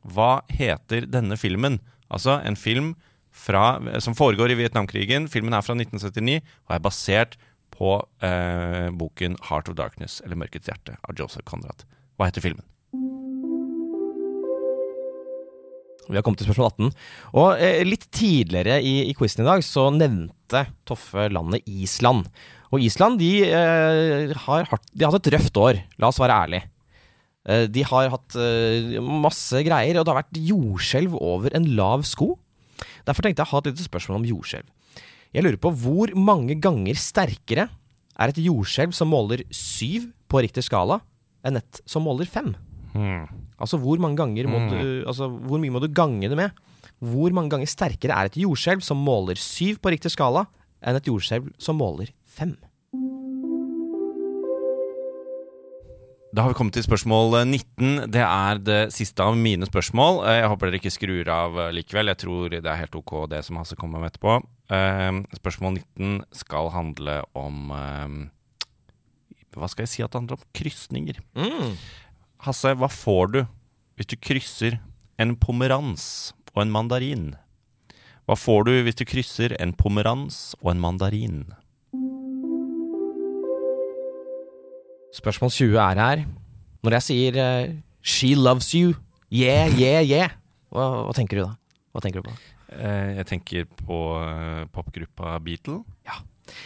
Hva 0.01 0.41
heter 0.49 1.05
denne 1.09 1.37
filmen? 1.37 1.79
Altså 2.11 2.39
en 2.45 2.57
film 2.59 2.93
fra, 3.31 3.79
som 4.03 4.17
foregår 4.17 4.51
i 4.51 4.59
Vietnamkrigen. 4.59 5.29
Filmen 5.31 5.55
er 5.55 5.63
fra 5.65 5.77
1979 5.77 6.41
og 6.41 6.75
er 6.75 6.83
basert 6.83 7.37
på 7.71 7.95
eh, 8.25 8.89
boken 8.93 9.37
'Heart 9.39 9.71
of 9.71 9.77
Darkness', 9.79 10.21
eller 10.25 10.37
'Mørkets 10.37 10.69
hjerte', 10.69 10.97
av 11.01 11.15
Joseph 11.17 11.47
Conrad. 11.47 11.85
Hva 12.17 12.29
heter 12.29 12.43
filmen? 12.43 12.65
Vi 16.11 16.17
har 16.17 16.25
kommet 16.25 16.41
til 16.41 16.49
spørsmål 16.49 16.71
18. 16.73 16.89
Og 17.39 17.61
eh, 17.63 17.83
litt 17.87 18.09
tidligere 18.11 18.81
i, 18.83 19.07
i 19.07 19.15
quizen 19.15 19.45
i 19.45 19.47
dag 19.47 19.63
så 19.63 19.87
nevnte 19.95 20.65
Toffe 20.85 21.29
landet 21.31 21.63
Island. 21.69 22.27
Og 22.71 22.83
Island 22.83 23.19
de, 23.21 23.31
eh, 23.47 24.33
har, 24.45 24.67
hatt, 24.67 24.85
de 24.91 25.05
har 25.05 25.13
hatt 25.13 25.27
et 25.27 25.33
røft 25.37 25.57
år, 25.61 25.79
la 26.01 26.11
oss 26.11 26.19
være 26.19 26.37
ærlige. 26.43 26.67
Eh, 27.49 27.65
de 27.71 27.83
har 27.87 28.11
hatt 28.13 28.37
eh, 28.37 28.99
masse 29.01 29.63
greier, 29.65 29.97
og 29.97 30.05
det 30.05 30.13
har 30.13 30.21
vært 30.21 30.41
jordskjelv 30.51 31.17
over 31.17 31.55
en 31.57 31.67
lav 31.77 32.05
sko. 32.07 32.35
Derfor 33.07 33.25
tenkte 33.25 33.41
jeg 33.41 33.49
å 33.49 33.53
ha 33.55 33.61
et 33.63 33.71
lite 33.71 33.87
spørsmål 33.87 34.19
om 34.19 34.27
jordskjelv. 34.29 34.67
Jeg 35.31 35.45
lurer 35.45 35.61
på 35.63 35.71
hvor 35.81 36.11
mange 36.17 36.57
ganger 36.61 36.97
sterkere 36.99 37.69
er 38.21 38.33
et 38.33 38.41
jordskjelv 38.43 38.93
som 38.93 39.09
måler 39.09 39.45
syv 39.55 40.09
på 40.29 40.43
riktig 40.43 40.65
skala, 40.67 40.99
enn 41.47 41.57
et 41.57 41.81
som 41.89 42.05
måler 42.05 42.29
fem? 42.29 42.51
Altså 43.61 43.79
hvor 43.79 44.01
mange 44.03 44.19
ganger 44.19 44.49
må 44.51 44.57
du 44.67 45.05
Altså 45.07 45.29
hvor 45.31 45.61
mye 45.61 45.71
må 45.71 45.79
du 45.79 45.87
gange 45.95 46.27
det 46.27 46.35
med? 46.35 46.51
Hvor 46.99 47.31
mange 47.33 47.53
ganger 47.53 47.69
sterkere 47.71 48.17
er 48.17 48.27
et 48.27 48.35
jordskjelv 48.41 48.83
som 48.85 48.99
måler 48.99 49.39
syv 49.39 49.79
på 49.81 49.93
riktig 49.93 50.11
skala, 50.13 50.43
enn 50.83 50.99
et 50.99 51.07
jordskjelv 51.07 51.47
som 51.61 51.79
måler 51.79 52.11
fem? 52.27 52.53
Da 56.31 56.45
har 56.45 56.53
vi 56.53 56.55
kommet 56.55 56.75
til 56.77 56.85
spørsmål 56.85 57.33
eh, 57.41 57.47
19. 57.49 58.05
Det 58.13 58.21
er 58.23 58.59
det 58.63 58.79
siste 58.95 59.23
av 59.25 59.35
mine 59.35 59.67
spørsmål. 59.67 60.21
Eh, 60.29 60.37
Jeg 60.39 60.51
håper 60.53 60.69
dere 60.69 60.79
ikke 60.79 60.93
skrur 60.95 61.27
av 61.33 61.57
eh, 61.59 61.71
likevel. 61.75 62.07
Jeg 62.13 62.21
tror 62.23 62.53
det 62.53 62.61
er 62.71 62.79
helt 62.79 62.95
ok 62.95 63.13
det 63.33 63.41
som 63.43 63.59
Hasse 63.59 63.75
kommer 63.79 63.99
med 63.99 64.13
etterpå. 64.13 64.37
Eh, 64.71 65.19
Spørsmål 65.41 65.81
19 65.99 66.21
skal 66.39 66.71
handle 66.71 67.17
om 67.35 67.73
eh, 67.75 68.15
Hva 69.59 69.67
skal 69.67 69.83
jeg 69.83 69.91
si 69.91 70.05
at 70.05 70.13
det 70.13 70.21
handler 70.21 70.39
om? 70.39 70.47
Krysninger. 70.55 71.19
Mm. 71.35 71.75
Hasse, 72.47 72.71
hva 72.79 72.87
får 72.89 73.33
du 73.35 73.41
hvis 73.99 74.07
du 74.13 74.15
krysser 74.23 74.79
en 75.21 75.35
pomerans 75.37 76.31
og 76.55 76.63
en 76.63 76.71
mandarin? 76.73 77.33
Hva 78.25 78.37
får 78.39 78.69
du 78.69 78.77
hvis 78.87 78.95
du 78.97 79.03
krysser 79.05 79.51
en 79.59 79.75
pomerans 79.75 80.39
og 80.63 80.71
en 80.71 80.79
mandarin? 80.81 81.41
Spørsmål 85.11 85.51
20 85.51 85.75
er 85.75 85.99
her. 85.99 86.23
Når 86.81 86.95
jeg 86.97 87.03
sier 87.03 87.37
uh, 87.37 87.73
'she 88.01 88.33
loves 88.35 88.71
you', 88.73 88.95
yeah, 89.31 89.67
yeah, 89.67 90.01
yeah, 90.07 90.31
hva, 90.71 91.05
hva 91.05 91.13
tenker 91.13 91.37
du 91.37 91.43
da? 91.43 91.51
Hva 91.91 92.01
tenker 92.03 92.23
du 92.23 92.29
på? 92.29 92.35
Uh, 92.71 93.11
Jeg 93.19 93.27
tenker 93.27 93.67
på 93.67 93.99
uh, 94.15 94.63
popgruppa 94.71 95.35
Beatle. 95.43 95.81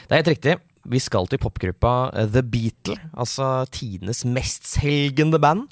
Det 0.06 0.14
er 0.14 0.22
helt 0.22 0.34
riktig. 0.36 0.56
Vi 0.86 1.02
skal 1.02 1.26
til 1.28 1.42
popgruppa 1.42 2.12
The 2.14 2.44
Beatle, 2.46 3.00
altså 3.18 3.66
tidenes 3.74 4.22
mestselgende 4.30 5.42
band. 5.42 5.66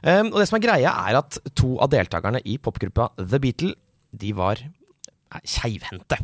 Um, 0.00 0.32
og 0.32 0.40
det 0.40 0.48
som 0.48 0.56
er 0.56 0.64
greia, 0.64 0.94
er 1.10 1.20
at 1.20 1.38
to 1.58 1.76
av 1.76 1.92
deltakerne 1.92 2.40
i 2.48 2.56
popgruppa 2.56 3.10
The 3.20 3.38
Beatle, 3.38 3.74
de 4.16 4.32
var 4.32 4.64
keivhendte. 5.44 6.22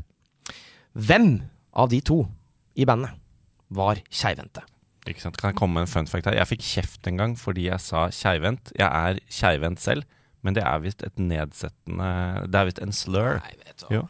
Hvem 0.96 1.42
av 1.76 1.90
de 1.92 2.00
to 2.00 2.22
i 2.80 2.86
bandet 2.88 3.12
var 3.68 4.00
keivhendte? 4.08 4.64
Ikke 5.08 5.20
sant? 5.20 5.36
Kan 5.40 5.52
jeg 5.52 5.58
komme 5.60 5.76
med 5.78 5.86
en 5.86 5.90
fun 5.92 6.06
fact 6.08 6.28
her? 6.30 6.36
Jeg 6.38 6.48
fikk 6.54 6.62
kjeft 6.64 7.08
en 7.10 7.18
gang 7.20 7.34
fordi 7.40 7.66
jeg 7.68 7.80
sa 7.84 8.06
keivhendt. 8.14 8.72
Jeg 8.78 8.88
er 8.88 9.20
keivhendt 9.28 9.82
selv, 9.84 10.06
men 10.44 10.56
det 10.56 10.64
er 10.64 10.80
visst 10.84 11.04
et 11.04 11.16
nedsettende 11.20 12.10
Det 12.48 12.60
er 12.60 12.68
visst 12.70 12.80
en 12.84 12.94
slur. 12.96 13.40
Nei, 13.44 13.56
vet 13.64 13.82
du 13.82 13.86
hva. 13.88 13.94
Jo, 13.98 14.04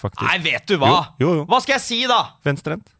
faktisk. 0.00 0.24
Nei, 0.26 0.38
vet 0.48 0.66
du 0.66 0.76
hva? 0.80 0.90
Jo, 0.90 1.02
jo, 1.22 1.34
jo. 1.40 1.44
Hva 1.50 1.60
skal 1.62 1.78
jeg 1.78 1.84
si, 1.86 2.00
da? 2.10 2.22
Venstrehendt. 2.46 2.90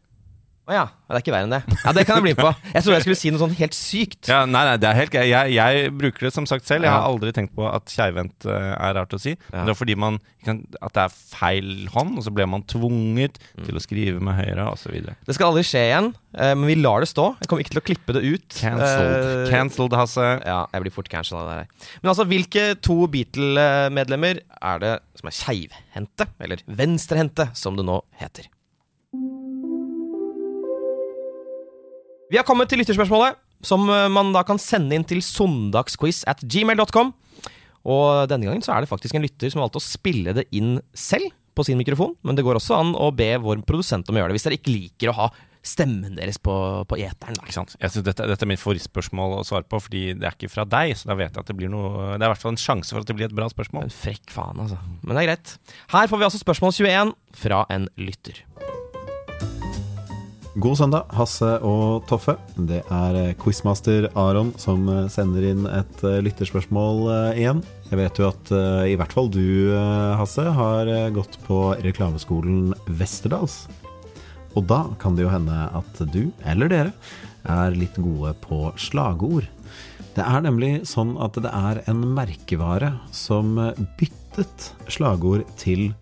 Å 0.71 0.75
ja. 0.77 0.83
Det 1.11 1.17
er 1.17 1.23
ikke 1.25 1.33
verre 1.35 1.43
enn 1.49 1.51
det. 1.51 1.57
Ja, 1.83 1.91
Det 1.91 2.03
kan 2.07 2.15
jeg 2.15 2.23
bli 2.23 2.31
med 2.31 2.39
på. 2.39 2.51
Jeg 2.71 2.83
trodde 2.85 2.95
jeg 2.95 3.03
skulle 3.03 3.19
si 3.19 3.31
noe 3.35 3.41
sånn 3.41 3.55
helt 3.59 3.73
sykt. 3.75 4.29
Ja, 4.31 4.45
nei, 4.47 4.61
nei, 4.69 4.77
det 4.79 4.87
er 4.87 4.95
helt 4.95 5.11
greit. 5.11 5.27
Jeg, 5.27 5.51
jeg 5.57 5.89
bruker 5.99 6.27
det 6.29 6.31
som 6.31 6.45
sagt 6.47 6.63
selv. 6.69 6.85
Jeg 6.87 6.93
har 6.95 7.03
aldri 7.09 7.33
tenkt 7.35 7.51
på 7.57 7.65
at 7.67 7.91
keivhendt 7.91 8.47
eh, 8.47 8.69
er 8.77 8.95
rart 8.95 9.11
å 9.11 9.19
si. 9.19 9.33
Men 9.51 9.67
det 9.67 9.73
er 9.73 9.79
fordi 9.81 9.97
man 9.99 10.21
kan, 10.45 10.61
At 10.79 10.95
det 10.95 11.03
er 11.03 11.17
feil 11.35 11.67
hånd, 11.91 12.15
og 12.17 12.23
så 12.25 12.31
ble 12.33 12.47
man 12.49 12.63
tvunget 12.63 13.41
Mm. 13.51 13.65
til 13.67 13.75
å 13.75 13.81
skrive 13.83 14.21
med 14.23 14.37
høyre, 14.39 14.63
osv. 14.71 14.93
Det 15.27 15.35
skal 15.35 15.49
aldri 15.51 15.61
skje 15.67 15.81
igjen, 15.89 16.07
eh, 16.39 16.53
men 16.55 16.65
vi 16.71 16.77
lar 16.79 17.03
det 17.03 17.09
stå. 17.11 17.25
Jeg 17.41 17.49
kommer 17.51 17.65
ikke 17.65 17.73
til 17.75 17.81
å 17.81 17.85
klippe 17.89 18.15
det 18.15 18.23
ut. 18.23 18.47
Cancelled. 18.55 19.27
Eh, 19.43 19.51
Cancelled, 19.51 19.93
Hasse. 19.99 20.29
Ja, 20.47 20.61
jeg 20.71 20.85
blir 20.85 20.95
fort 20.95 21.09
cancelled 21.11 21.43
av 21.43 21.49
det 21.51 21.57
der. 21.59 21.91
Men 22.01 22.13
altså, 22.13 22.25
hvilke 22.31 22.63
to 22.81 23.01
Beatle-medlemmer 23.11 24.39
er 24.61 24.79
det 24.81 24.95
som 25.19 25.27
er 25.27 25.37
keivhendte, 25.41 26.29
eller 26.39 26.63
venstrehendte, 26.71 27.49
som 27.57 27.75
det 27.75 27.85
nå 27.91 27.99
heter? 28.23 28.47
Vi 32.31 32.39
har 32.39 32.47
kommet 32.47 32.69
til 32.71 32.79
lytterspørsmålet, 32.79 33.35
som 33.67 33.89
eh, 33.91 34.07
man 34.07 34.31
da 34.31 34.45
kan 34.47 34.59
sende 34.61 34.95
inn 34.95 35.03
til 35.03 35.19
søndagsquiz 35.25 36.23
at 36.31 36.39
gmail.com. 36.47 37.11
Og 37.91 38.29
denne 38.31 38.47
gangen 38.47 38.63
så 38.63 38.71
er 38.71 38.85
det 38.85 38.91
faktisk 38.91 39.17
en 39.17 39.25
lytter 39.25 39.51
som 39.51 39.59
har 39.59 39.67
valgt 39.67 39.81
å 39.81 39.83
spille 39.83 40.35
det 40.37 40.45
inn 40.55 40.77
selv 40.95 41.33
på 41.57 41.65
sin 41.67 41.79
mikrofon. 41.81 42.13
Men 42.23 42.37
det 42.37 42.45
går 42.47 42.61
også 42.61 42.77
an 42.77 42.93
å 42.95 43.09
be 43.11 43.33
vår 43.41 43.65
produsent 43.67 44.07
om 44.07 44.15
å 44.15 44.21
gjøre 44.21 44.31
det, 44.31 44.39
hvis 44.39 44.47
dere 44.47 44.59
ikke 44.61 44.75
liker 44.77 45.11
å 45.11 45.17
ha 45.17 45.27
stemmen 45.61 46.15
deres 46.15 46.39
på, 46.41 46.55
på 46.87 46.97
eteren. 47.03 47.35
Ikke 47.43 47.57
sant? 47.57 47.75
Jeg 47.81 47.93
synes 47.93 48.07
dette, 48.07 48.25
dette 48.31 48.47
er 48.47 48.49
mitt 48.49 48.63
forspørsmål 48.63 49.41
å 49.41 49.45
svare 49.45 49.67
på, 49.67 49.81
fordi 49.83 50.07
det 50.15 50.29
er 50.29 50.37
ikke 50.37 50.53
fra 50.53 50.65
deg. 50.65 50.95
Så 50.97 51.11
da 51.11 51.19
vet 51.19 51.35
jeg 51.35 51.43
at 51.43 51.51
det 51.51 51.57
blir 51.59 51.73
noe 51.73 52.13
Det 52.15 52.21
er 52.21 52.29
i 52.29 52.31
hvert 52.31 52.45
fall 52.45 52.55
en 52.55 52.63
sjanse 52.63 52.95
for 52.95 53.03
at 53.03 53.11
det 53.11 53.17
blir 53.19 53.27
et 53.27 53.35
bra 53.35 53.51
spørsmål. 53.51 53.89
En 53.89 53.97
frekk 53.97 54.31
faen, 54.31 54.63
altså. 54.63 54.79
Men 55.03 55.17
det 55.17 55.25
er 55.25 55.33
greit. 55.33 55.57
Her 55.91 56.07
får 56.07 56.23
vi 56.23 56.29
altså 56.31 56.41
spørsmål 56.45 56.79
21 56.79 57.13
fra 57.43 57.65
en 57.75 57.91
lytter. 57.99 58.45
God 60.59 60.75
søndag, 60.75 61.05
Hasse 61.15 61.47
og 61.63 62.03
Toffe. 62.09 62.33
Det 62.59 62.81
er 62.91 63.15
eh, 63.15 63.35
quizmaster 63.39 64.09
Aron 64.19 64.49
som 64.59 64.83
eh, 64.91 65.05
sender 65.07 65.45
inn 65.47 65.61
et 65.63 66.01
eh, 66.03 66.17
lytterspørsmål 66.25 67.05
igjen. 67.39 67.61
Jeg 67.87 67.99
vet 68.01 68.17
jo 68.19 68.25
at 68.27 68.51
i 68.91 68.97
hvert 68.99 69.13
fall 69.15 69.29
du, 69.31 69.71
Hasse, 70.19 70.43
har 70.43 70.89
gått 71.15 71.37
på 71.45 71.59
reklameskolen 71.83 72.73
Westerdals. 72.99 73.65
Og 74.59 74.65
da 74.67 74.81
kan 74.99 75.15
det 75.15 75.23
jo 75.23 75.31
hende 75.31 75.55
at 75.75 76.01
du, 76.11 76.25
eller 76.47 76.71
dere, 76.71 76.91
er 77.47 77.75
litt 77.75 77.95
gode 77.99 78.33
på 78.43 78.73
slagord. 78.79 79.47
Det 80.15 80.23
er 80.23 80.43
nemlig 80.43 80.81
sånn 80.87 81.13
at 81.23 81.39
det 81.39 81.51
er 81.51 81.79
en 81.91 82.03
merkevare 82.15 82.93
som 83.15 83.55
byttet 83.99 84.67
slagord 84.91 85.47
til 85.59 85.93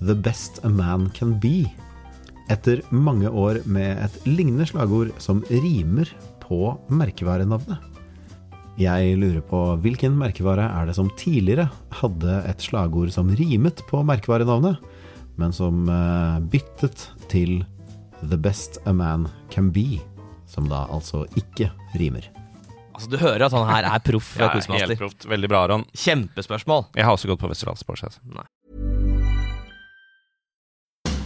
The 0.00 0.16
best 0.16 0.60
a 0.64 0.72
man 0.72 1.08
can 1.16 1.36
be 1.40 1.68
etter 2.52 2.82
mange 2.94 3.30
år 3.30 3.60
med 3.68 4.00
et 4.04 4.18
lignende 4.26 4.66
slagord 4.68 5.12
som 5.22 5.42
rimer 5.50 6.10
på 6.42 6.72
merkevarenavnet. 6.88 7.78
Jeg 8.78 9.16
lurer 9.18 9.42
på 9.42 9.60
hvilken 9.82 10.14
merkevare 10.20 10.68
er 10.70 10.86
det 10.86 10.94
som 10.94 11.10
tidligere 11.18 11.66
hadde 11.98 12.36
et 12.46 12.62
slagord 12.62 13.10
som 13.10 13.30
rimet 13.34 13.82
på 13.90 14.04
merkevarenavnet, 14.06 14.78
men 15.38 15.54
som 15.54 15.88
eh, 15.90 16.38
byttet 16.50 17.08
til 17.30 17.60
The 18.22 18.38
best 18.38 18.78
a 18.86 18.94
man 18.94 19.28
can 19.50 19.72
be, 19.74 19.98
som 20.46 20.70
da 20.70 20.84
altså 20.94 21.24
ikke 21.38 21.70
rimer. 21.98 22.30
Altså, 22.94 23.10
Du 23.10 23.18
hører 23.20 23.46
at 23.46 23.54
han 23.54 23.68
her 23.70 23.86
er 23.86 24.02
proff 24.02 24.32
Ja, 24.40 24.50
ja, 24.54 24.78
helt 24.86 24.98
proft. 24.98 25.26
Veldig 25.30 25.50
bra, 25.50 25.64
Aron. 25.68 25.84
Kjempespørsmål. 25.94 26.88
Jeg 26.98 27.06
har 27.06 27.14
også 27.14 27.30
gått 27.30 27.42
på 27.42 27.50
Westerdals 27.50 27.84
Porsche. 27.86 28.10
Altså. 28.10 28.46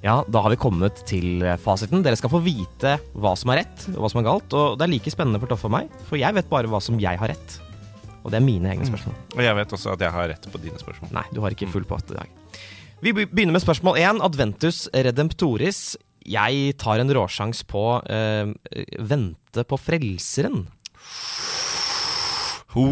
Ja, 0.00 0.22
da 0.24 0.40
har 0.40 0.52
vi 0.52 0.56
kommet 0.56 1.02
til 1.08 1.42
fasiten. 1.60 2.00
Dere 2.04 2.16
skal 2.16 2.32
få 2.32 2.40
vite 2.40 2.94
hva 3.12 3.34
som 3.36 3.52
er 3.52 3.62
rett, 3.62 3.82
og 3.92 3.98
hva 4.00 4.08
som 4.12 4.22
er 4.22 4.28
galt. 4.30 4.54
Og 4.56 4.78
det 4.80 4.86
er 4.86 4.92
like 4.94 5.12
spennende 5.12 5.40
for 5.42 5.52
Toffe 5.52 5.68
og 5.68 5.74
meg, 5.74 5.90
for 6.08 6.16
jeg 6.20 6.36
vet 6.38 6.48
bare 6.48 6.70
hva 6.72 6.80
som 6.84 6.96
jeg 7.02 7.20
har 7.20 7.32
rett. 7.34 7.56
Og 8.24 8.32
det 8.32 8.40
er 8.40 8.44
mine 8.44 8.72
egne 8.72 8.88
spørsmål. 8.88 9.16
Og 9.36 9.42
jeg 9.44 9.56
vet 9.60 9.74
også 9.76 9.94
at 9.94 10.04
jeg 10.04 10.14
har 10.14 10.30
rett 10.32 10.48
på 10.52 10.60
dine 10.62 10.80
spørsmål. 10.80 11.12
Nei, 11.16 11.26
du 11.36 11.40
har 11.44 11.56
ikke 11.56 11.68
full 11.72 11.84
pott 11.88 12.12
i 12.12 12.16
dag. 12.16 12.32
Vi 13.00 13.14
begynner 13.16 13.56
med 13.56 13.64
spørsmål 13.64 14.00
én. 14.00 14.20
Adventus 14.24 14.86
redemptoris. 14.92 15.96
Jeg 16.28 16.74
tar 16.80 17.00
en 17.00 17.12
råsjans 17.16 17.64
på 17.68 17.84
eh, 18.12 18.52
vente 19.00 19.64
på 19.68 19.80
frelseren. 19.80 20.66
Ho, 22.70 22.84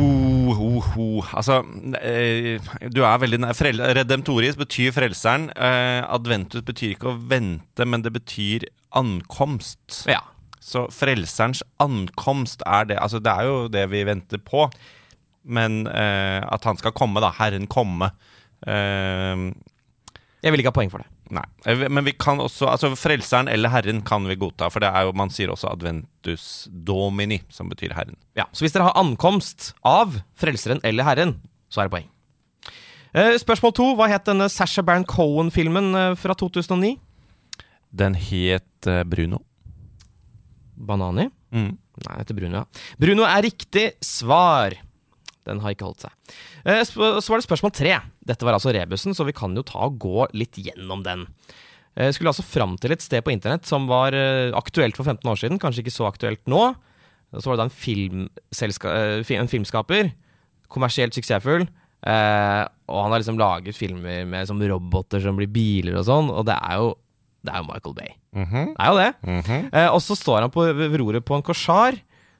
ho, 0.58 0.68
ho. 0.82 1.04
Altså, 1.38 1.60
eh, 2.02 2.58
du 2.90 3.04
er 3.06 3.20
veldig 3.22 3.38
nær. 3.44 3.54
Redemptoris 3.94 4.58
betyr 4.58 4.90
frelseren. 4.96 5.52
Eh, 5.54 6.02
adventus 6.02 6.64
betyr 6.66 6.96
ikke 6.96 7.12
å 7.12 7.18
vente, 7.30 7.86
men 7.86 8.02
det 8.02 8.10
betyr 8.16 8.66
ankomst. 8.98 10.02
Ja. 10.10 10.24
Så 10.58 10.88
frelserens 10.90 11.62
ankomst 11.80 12.64
er 12.66 12.90
det 12.90 12.98
Altså, 12.98 13.22
det 13.22 13.30
er 13.30 13.46
jo 13.46 13.68
det 13.70 13.86
vi 13.92 14.02
venter 14.08 14.42
på. 14.42 14.66
Men 15.44 15.86
eh, 15.86 16.42
at 16.42 16.66
han 16.66 16.76
skal 16.76 16.92
komme, 16.92 17.22
da. 17.22 17.30
Herren 17.38 17.70
komme. 17.70 18.10
Jeg 18.66 20.50
vil 20.50 20.58
ikke 20.58 20.72
ha 20.72 20.78
poeng 20.80 20.90
for 20.90 21.04
det. 21.04 21.08
Nei. 21.30 21.44
Eh, 21.66 21.88
Men 21.88 22.04
vi 22.06 22.12
kan 22.12 22.38
også 22.40 22.68
Altså, 22.70 22.90
frelseren 22.96 23.48
eller 23.48 23.68
Herren 23.72 24.02
kan 24.02 24.24
vi 24.28 24.36
godta, 24.36 24.70
for 24.70 24.80
det 24.80 24.88
er 24.92 25.04
jo 25.08 25.12
Man 25.12 25.30
sier 25.30 25.48
også 25.52 25.70
adventus 25.72 26.68
domini, 26.70 27.40
som 27.50 27.68
betyr 27.68 27.94
Herren. 27.96 28.16
Ja, 28.36 28.46
Så 28.52 28.64
hvis 28.64 28.72
dere 28.72 28.88
har 28.88 28.96
ankomst 29.00 29.72
av 29.84 30.20
Frelseren 30.38 30.80
eller 30.84 31.04
Herren, 31.04 31.36
så 31.70 31.82
er 31.82 31.88
det 31.88 31.96
poeng. 31.96 32.08
Eh, 33.14 33.34
spørsmål 33.40 33.74
to. 33.74 33.94
Hva 33.96 34.08
het 34.08 34.24
denne 34.28 34.48
Sasha 34.52 34.82
Baron 34.82 35.04
Cohen-filmen 35.08 35.94
eh, 35.94 36.14
fra 36.14 36.34
2009? 36.34 36.96
Den 37.90 38.14
het 38.14 38.88
Bruno. 39.08 39.40
Banani? 40.76 41.28
Mm. 41.50 41.72
Nei, 42.04 42.12
den 42.12 42.18
heter 42.20 42.36
Bruno, 42.36 42.60
ja. 42.60 42.64
Bruno 43.00 43.24
er 43.26 43.42
riktig 43.42 43.92
svar. 44.04 44.76
Den 45.48 45.62
har 45.64 45.74
ikke 45.74 45.88
holdt 45.88 46.04
seg. 46.06 46.36
Eh, 46.64 46.82
Så 46.84 47.00
var 47.00 47.40
det 47.40 47.48
spørsmål 47.48 47.72
tre. 47.74 47.96
Dette 48.28 48.44
var 48.46 48.54
altså 48.58 48.74
rebusen, 48.76 49.16
så 49.16 49.26
vi 49.26 49.36
kan 49.36 49.56
jo 49.56 49.64
ta 49.66 49.86
og 49.88 49.98
gå 49.98 50.28
litt 50.36 50.60
gjennom 50.60 51.02
den. 51.06 51.26
Jeg 51.98 52.14
skulle 52.14 52.30
altså 52.30 52.46
fram 52.46 52.76
til 52.78 52.94
et 52.94 53.02
sted 53.02 53.24
på 53.26 53.32
internett 53.34 53.66
som 53.66 53.88
var 53.90 54.14
eh, 54.14 54.54
aktuelt 54.56 54.94
for 54.98 55.08
15 55.08 55.26
år 55.26 55.40
siden, 55.40 55.58
kanskje 55.58 55.82
ikke 55.82 55.94
så 55.96 56.06
aktuelt 56.06 56.44
nå. 56.50 56.70
Så 57.34 57.50
var 57.50 57.58
det 57.58 57.64
da 57.64 57.66
en, 57.66 57.74
filmselska, 57.74 58.92
eh, 59.18 59.32
en 59.40 59.50
filmskaper, 59.50 60.12
kommersielt 60.72 61.16
suksessfull, 61.16 61.66
eh, 61.66 62.62
og 62.88 63.02
han 63.02 63.12
har 63.12 63.22
liksom 63.22 63.40
laget 63.40 63.76
filmer 63.76 64.22
med 64.30 64.46
som 64.48 64.62
roboter 64.62 65.24
som 65.24 65.36
blir 65.40 65.50
biler 65.50 65.98
og 65.98 66.06
sånn, 66.06 66.30
og 66.30 66.46
det 66.48 66.56
er 66.56 66.78
jo, 66.78 66.92
det 67.42 67.54
er 67.54 67.64
jo 67.64 67.68
Michael 67.72 67.98
Bay. 67.98 68.14
Mhm. 68.38 68.70
Det 68.76 68.84
er 68.84 68.92
jo 68.92 68.98
det. 69.02 69.12
Mm 69.26 69.42
-hmm. 69.42 69.90
og 69.90 70.00
så 70.02 70.14
står 70.16 70.40
han 70.42 70.50
på 70.50 70.64
roret 70.98 71.24
på 71.24 71.34
en 71.34 71.42
korsar 71.42 71.98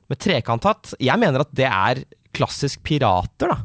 med 0.08 0.18
trekanthatt. 0.18 0.94
Jeg 1.00 1.18
mener 1.18 1.40
at 1.40 1.52
det 1.52 1.66
er 1.66 2.04
klassisk 2.38 2.82
pirater, 2.86 3.52
da. 3.52 3.58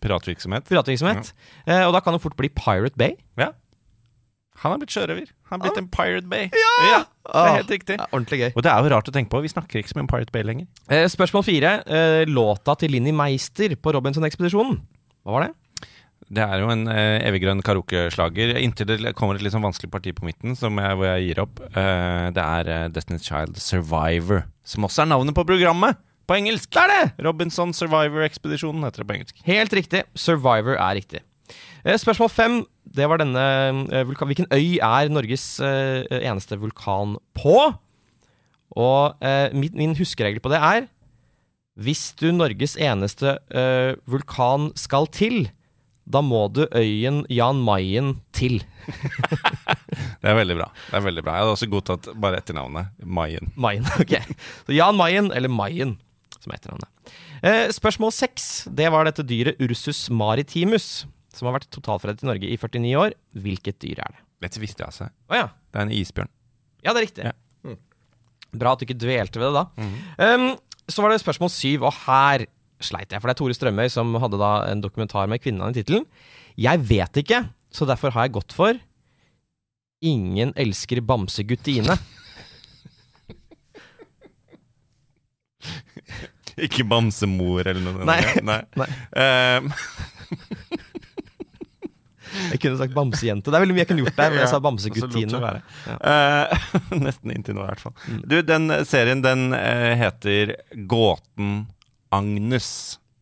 Piratvirksomhet. 0.00 0.68
Piratvirksomhet. 0.70 1.34
Eh, 1.66 1.82
og 1.84 1.92
da 1.96 2.00
kan 2.04 2.16
det 2.16 2.22
fort 2.24 2.38
bli 2.38 2.48
Pirate 2.56 2.96
Bay. 3.00 3.18
Ja. 3.40 3.50
Han 4.60 4.74
er 4.74 4.80
blitt 4.82 4.92
sjørøver. 4.92 5.30
Han 5.48 5.60
er 5.60 5.66
blitt 5.66 5.80
en 5.80 5.88
Pirate 5.92 6.28
Bay. 6.28 6.50
Ja! 6.52 7.02
Det 7.30 7.44
er 7.46 7.56
helt 7.60 7.72
riktig. 7.72 7.96
Ja, 8.00 8.08
ordentlig 8.10 8.40
gøy. 8.40 8.50
Og 8.56 8.64
det 8.64 8.72
er 8.72 8.84
jo 8.84 8.90
rart 8.92 9.08
å 9.08 9.14
tenke 9.14 9.32
på. 9.32 9.40
Vi 9.44 9.52
snakker 9.52 9.80
ikke 9.80 9.96
mye 9.96 10.04
om 10.04 10.10
Pirate 10.10 10.34
Bay 10.34 10.44
lenger. 10.46 10.68
Eh, 10.90 11.06
spørsmål 11.12 11.44
fire. 11.46 11.74
Eh, 11.86 12.24
låta 12.28 12.74
til 12.80 12.92
Linni 12.92 13.12
Meister 13.16 13.76
på 13.76 13.94
Robinson-ekspedisjonen. 13.96 14.80
Hva 15.24 15.36
var 15.36 15.46
det? 15.46 15.54
Det 16.30 16.42
er 16.44 16.60
jo 16.62 16.68
en 16.70 16.84
eh, 16.92 17.18
eviggrønn 17.26 17.62
karaokeslager 17.66 18.52
inntil 18.60 18.86
det 18.90 19.14
kommer 19.18 19.38
et 19.38 19.42
litt 19.42 19.54
sånn 19.54 19.64
vanskelig 19.64 19.90
parti 19.90 20.12
på 20.14 20.26
midten 20.28 20.54
som 20.58 20.76
jeg, 20.78 20.98
hvor 20.98 21.08
jeg 21.08 21.24
gir 21.26 21.40
opp. 21.42 21.62
Eh, 21.70 22.26
det 22.36 22.44
er 22.44 22.70
eh, 22.70 22.84
Destiny's 22.94 23.26
Child 23.26 23.58
Survivor, 23.58 24.44
som 24.62 24.86
også 24.86 25.02
er 25.06 25.10
navnet 25.10 25.34
på 25.36 25.46
programmet 25.48 25.98
på 26.30 26.38
engelsk. 26.38 26.70
Det 26.70 26.84
er 26.84 26.92
det! 26.92 27.26
Robinson 27.26 27.74
Survivor-ekspedisjonen 27.74 28.86
heter 28.86 29.02
det 29.02 29.08
på 29.08 29.16
engelsk. 29.18 29.42
Helt 29.48 29.74
riktig. 29.74 30.04
Survivor 30.14 30.78
er 30.78 30.96
riktig. 31.00 31.24
Eh, 31.82 31.98
Spørsmål 31.98 32.30
fem. 32.30 32.56
Det 32.84 33.08
var 33.10 33.20
denne 33.22 33.44
eh, 33.90 34.06
vulkan. 34.06 34.30
Hvilken 34.30 34.50
øy 34.54 34.78
er 34.78 35.10
Norges 35.10 35.44
eh, 35.64 36.06
eneste 36.20 36.58
vulkan 36.60 37.16
på? 37.34 37.56
Og 38.78 39.24
min, 39.50 39.96
huskeregel 39.98 40.38
på 40.38 40.52
det 40.52 40.60
er 40.62 40.84
Hvis 41.74 42.12
du 42.14 42.28
Norges 42.30 42.76
eneste 42.78 43.32
vulkan 44.06 44.68
skal 44.78 45.08
til, 45.10 45.48
da 46.06 46.22
må 46.22 46.44
du 46.54 46.68
øyen 46.70 47.24
Jan 47.26 47.58
Mayen 47.66 48.20
til. 48.30 48.60
Det 50.20 50.28
er 50.30 50.36
veldig 50.36 50.54
bra. 50.60 50.68
Det 50.86 50.96
er 51.00 51.02
veldig 51.02 51.22
bra. 51.24 51.34
Jeg 51.34 51.42
hadde 51.42 51.56
også 51.56 51.68
godtatt 51.72 52.08
bare 52.20 52.38
etternavnet. 52.38 52.94
Mayen. 53.02 53.50
Mayen, 53.58 53.88
ok. 54.02 54.14
Så 54.68 54.76
Jan 54.76 54.98
Mayen, 55.00 55.32
eller 55.34 55.50
Mayen, 55.50 55.96
som 56.40 56.52
er 56.52 56.58
etternavnet. 56.60 57.12
Eh, 57.44 57.66
spørsmål 57.76 58.12
seks. 58.16 58.48
Det 58.72 58.88
var 58.92 59.06
dette 59.08 59.24
dyret 59.26 59.60
Ursus 59.62 60.06
maritimus, 60.12 61.04
som 61.36 61.48
har 61.48 61.58
vært 61.58 61.70
totalfredet 61.74 62.24
i 62.24 62.30
Norge 62.30 62.48
i 62.50 62.58
49 62.58 62.96
år. 63.00 63.14
Hvilket 63.38 63.78
dyr 63.84 64.00
er 64.02 64.16
det? 64.16 64.24
Dette 64.46 64.62
visste 64.62 64.82
jeg, 64.82 64.88
altså. 64.88 65.10
Oh, 65.30 65.36
ja. 65.36 65.50
Det 65.70 65.80
er 65.80 65.86
en 65.86 65.94
isbjørn. 65.94 66.32
Ja, 66.80 66.94
det 66.94 67.02
er 67.02 67.06
riktig. 67.06 67.28
Ja. 67.28 67.34
Mm. 67.68 67.76
Bra 68.60 68.72
at 68.74 68.80
du 68.80 68.86
ikke 68.88 68.98
dvelte 68.98 69.40
ved 69.42 69.52
det 69.52 69.60
da. 69.60 69.90
um, 70.34 70.48
så 70.90 71.04
var 71.04 71.12
det 71.12 71.20
spørsmål 71.22 71.52
syv, 71.54 71.84
og 71.86 71.94
her 72.06 72.46
sleit 72.82 73.12
jeg. 73.12 73.20
For 73.20 73.28
det 73.28 73.36
er 73.36 73.40
Tore 73.42 73.54
Strømøy 73.56 73.90
som 73.92 74.16
hadde 74.22 74.40
da 74.40 74.52
en 74.72 74.82
dokumentar 74.82 75.28
med 75.30 75.42
kvinnene 75.44 75.70
i 75.74 75.76
tittelen. 75.76 76.06
Jeg 76.60 76.80
vet 76.88 77.20
ikke, 77.22 77.44
så 77.70 77.86
derfor 77.86 78.16
har 78.16 78.26
jeg 78.26 78.38
gått 78.40 78.56
for 78.56 78.80
Ingen 80.00 80.54
elsker 80.56 81.02
bamseguttine. 81.04 81.92
Ikke 86.66 86.86
bamsemor 86.88 87.66
eller 87.66 87.82
noe. 87.84 88.06
Nei. 88.10 88.20
Nei. 88.46 88.60
Nei. 88.80 88.88
Um. 89.16 89.72
Jeg 92.30 92.60
kunne 92.62 92.78
sagt 92.78 92.94
bamsejente. 92.94 93.50
Det 93.50 93.58
er 93.58 93.64
veldig 93.64 93.74
mye 93.74 93.82
jeg 93.82 93.90
kunne 93.90 94.04
gjort 94.04 94.18
der, 94.20 94.30
men 94.30 94.42
jeg 94.44 94.52
sa 94.52 94.60
være. 95.42 95.62
Ja. 95.88 95.96
Uh, 95.98 97.00
nesten 97.06 97.34
inntil 97.34 97.58
nå, 97.58 97.64
i 97.64 97.70
hvert 97.72 97.82
fall. 97.82 97.94
Du, 98.22 98.38
den 98.46 98.70
serien 98.86 99.24
den 99.24 99.50
uh, 99.56 99.92
heter 99.98 100.54
Gåten 100.90 101.64
Agnes. 102.14 102.70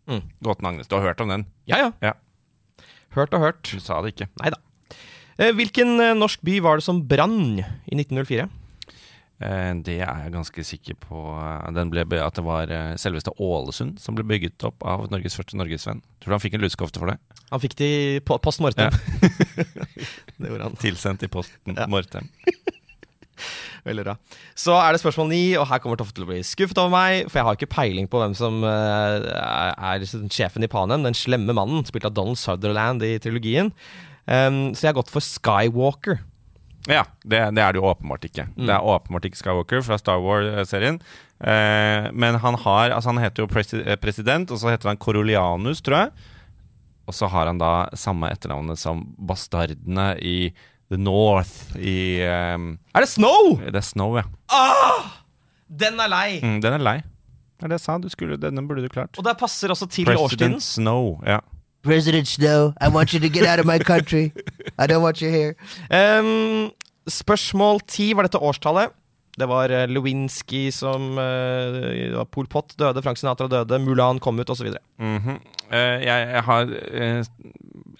Mm. 0.08 0.22
Gåten 0.44 0.68
Agnes. 0.68 0.90
Du 0.90 0.98
har 0.98 1.08
hørt 1.08 1.24
om 1.24 1.32
den? 1.32 1.46
Ja, 1.70 1.80
ja. 1.86 1.92
Ja. 2.04 2.14
Hørt 3.16 3.32
og 3.36 3.44
hørt. 3.46 3.64
Du 3.64 3.80
sa 3.80 4.02
det 4.04 4.14
ikke. 4.14 4.28
Nei 4.42 4.52
da. 4.52 4.60
Eh, 5.38 5.52
Hvilken 5.54 6.00
eh, 6.02 6.16
norsk 6.18 6.42
by 6.44 6.58
var 6.64 6.80
det 6.80 6.86
som 6.86 7.00
brann 7.08 7.60
i 7.60 7.94
1904? 7.96 8.48
Eh, 9.40 9.72
det 9.86 10.00
er 10.02 10.24
jeg 10.24 10.32
ganske 10.34 10.64
sikker 10.66 10.96
på. 10.98 11.20
eh, 11.38 11.68
Den 11.76 11.90
ble, 11.92 12.02
at 12.24 12.34
det 12.34 12.42
var 12.44 12.70
eh, 12.74 12.96
selveste 12.98 13.30
Ålesund 13.38 14.00
som 14.02 14.16
ble 14.18 14.24
bygget 14.26 14.64
opp 14.66 14.82
av 14.82 15.06
Norges 15.12 15.36
første 15.38 15.54
norgesvenn. 15.58 16.00
Tror 16.18 16.32
du 16.32 16.36
han 16.38 16.42
fikk 16.42 16.56
en 16.58 16.64
lusekofte 16.66 16.98
for 16.98 17.12
det? 17.12 17.18
Han 17.52 17.62
fikk 17.62 17.76
det 17.78 17.86
i 17.88 18.20
po- 18.20 18.40
post 18.42 18.60
mortem. 18.60 18.90
Ja. 18.90 19.28
det 20.38 20.50
gjorde 20.50 20.66
han. 20.66 20.76
Tilsendt 20.82 21.22
i 21.22 21.30
posten 21.32 21.78
Ja. 21.78 21.86
Mortem. 21.86 22.26
Veldig 23.86 24.02
bra. 24.04 24.16
Så 24.58 24.74
er 24.74 24.92
det 24.92 25.00
spørsmål 25.00 25.28
ni, 25.30 25.42
og 25.56 25.68
her 25.70 25.78
kommer 25.80 25.96
Tofte 26.00 26.18
til 26.18 26.26
å 26.26 26.28
bli 26.32 26.40
skuffet 26.44 26.80
over 26.82 26.90
meg. 26.92 27.28
For 27.30 27.38
jeg 27.38 27.46
har 27.46 27.56
ikke 27.60 27.70
peiling 27.76 28.08
på 28.10 28.18
hvem 28.20 28.34
som 28.36 28.58
er, 28.66 30.02
sjefen 30.34 30.66
i 30.66 30.70
Panem, 30.70 31.06
den 31.06 31.16
slemme 31.16 31.54
mannen, 31.56 31.86
spilt 31.86 32.08
av 32.10 32.16
Donald 32.18 32.36
Sutherland 32.42 33.06
i 33.06 33.14
trilogien. 33.22 33.70
Um, 34.26 34.74
så 34.74 34.82
jeg 34.82 34.90
har 34.90 34.98
gått 34.98 35.14
for 35.14 35.24
Skywalker. 35.24 36.18
Ja, 36.88 37.04
det, 37.20 37.40
det 37.52 37.62
er 37.62 37.74
det 37.74 37.80
jo 37.82 37.88
åpenbart 37.90 38.24
ikke. 38.24 38.46
Det 38.56 38.72
er 38.72 38.84
åpenbart 38.94 39.26
ikke 39.28 39.38
Skywalker 39.42 39.82
fra 39.84 39.98
Star 40.00 40.22
Wars-serien. 40.24 40.96
Eh, 41.38 42.08
men 42.12 42.38
han 42.42 42.56
har 42.64 42.94
Altså, 42.96 43.12
han 43.12 43.20
heter 43.22 43.44
jo 43.44 43.50
presi 43.50 43.82
eh, 43.82 43.98
president, 44.00 44.50
og 44.50 44.58
så 44.62 44.72
heter 44.72 44.90
han 44.90 45.00
Corolianus, 45.00 45.82
tror 45.84 46.06
jeg. 46.06 46.32
Og 47.08 47.16
så 47.16 47.28
har 47.32 47.48
han 47.48 47.60
da 47.60 47.88
samme 47.96 48.30
etternavnet 48.32 48.80
som 48.80 49.04
bastardene 49.28 50.10
i 50.20 50.50
The 50.88 50.96
North 51.00 51.76
i 51.76 52.24
um, 52.24 52.78
Er 52.96 53.04
det 53.04 53.10
Snow?! 53.12 53.58
Det 53.60 53.76
er 53.76 53.84
Snow, 53.84 54.16
ja. 54.16 54.24
Den 55.68 56.00
er 56.00 56.08
lei! 56.08 56.40
Mm, 56.40 56.58
den 56.64 56.78
er 56.78 56.84
lei. 56.84 56.98
Det 57.58 57.66
er 57.66 57.72
det 57.72 57.78
jeg 57.80 57.84
sa. 57.84 57.98
Du 58.00 58.08
skulle, 58.12 58.38
denne 58.40 58.64
burde 58.64 58.84
du 58.84 58.88
klart. 58.92 59.16
Og 59.20 59.26
det 59.26 59.34
passer 59.40 59.72
også 59.74 59.88
til 59.90 60.08
årstiden. 60.08 60.56
President 60.56 60.64
Snow. 60.64 61.18
Ja. 61.26 61.40
President 61.82 62.28
Snow, 62.28 62.74
I 62.80 62.88
want 62.88 63.12
you 63.14 63.20
to 63.20 63.28
get 63.28 63.46
out 63.46 63.60
of 63.60 63.66
my 63.66 63.78
country. 63.78 64.32
I 64.78 64.86
don't 64.86 65.02
want 65.02 65.22
you 65.22 65.30
here. 65.30 65.54
Um, 65.90 66.70
spørsmål 67.08 67.80
ti 67.86 68.12
var 68.14 68.28
dette 68.28 68.40
årstallet. 68.42 68.94
Det 69.38 69.46
var 69.46 69.70
uh, 69.70 69.84
Lewinsky 69.86 70.68
som 70.74 71.14
uh, 71.14 72.24
Pol 72.34 72.48
Pot 72.50 72.74
døde, 72.78 73.02
Frank 73.02 73.20
Sinatra 73.20 73.46
døde, 73.48 73.78
Mulan 73.78 74.18
kom 74.18 74.40
ut, 74.40 74.50
osv. 74.50 74.72
Mm 74.98 75.18
-hmm. 75.18 75.38
uh, 75.70 75.98
jeg, 76.02 76.28
jeg 76.34 76.42
har 76.42 76.64
uh, 76.66 77.24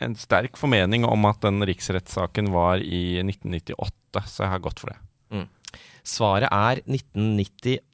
en 0.00 0.16
sterk 0.16 0.56
formening 0.56 1.06
om 1.06 1.24
at 1.24 1.40
den 1.42 1.62
riksrettssaken 1.62 2.52
var 2.52 2.82
i 2.82 3.20
1998, 3.22 4.26
så 4.26 4.42
jeg 4.42 4.50
har 4.50 4.58
gått 4.58 4.80
for 4.80 4.90
det. 4.90 4.98
Svaret 6.08 6.48
er 6.50 6.80
1998. 6.86 7.84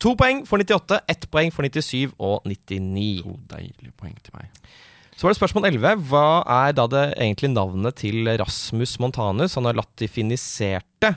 To 0.00 0.14
poeng 0.16 0.44
for 0.48 0.62
98, 0.62 1.02
ett 1.12 1.26
poeng 1.32 1.52
for 1.52 1.66
97 1.66 2.14
og 2.16 2.46
99. 2.48 3.20
To 3.26 3.34
deilige 3.52 3.92
poeng 4.00 4.14
til 4.24 4.36
meg. 4.38 4.48
Så 5.12 5.26
var 5.26 5.34
det 5.34 5.40
spørsmål 5.40 5.66
11. 5.68 6.06
Hva 6.08 6.26
er 6.48 6.76
da 6.78 6.86
det 6.88 7.02
egentlig 7.20 7.50
navnet 7.52 7.98
til 8.00 8.24
Rasmus 8.40 8.94
Montanus? 9.02 9.58
Han 9.58 9.68
har 9.68 9.76
latifinisert 9.76 10.86
det. 11.04 11.10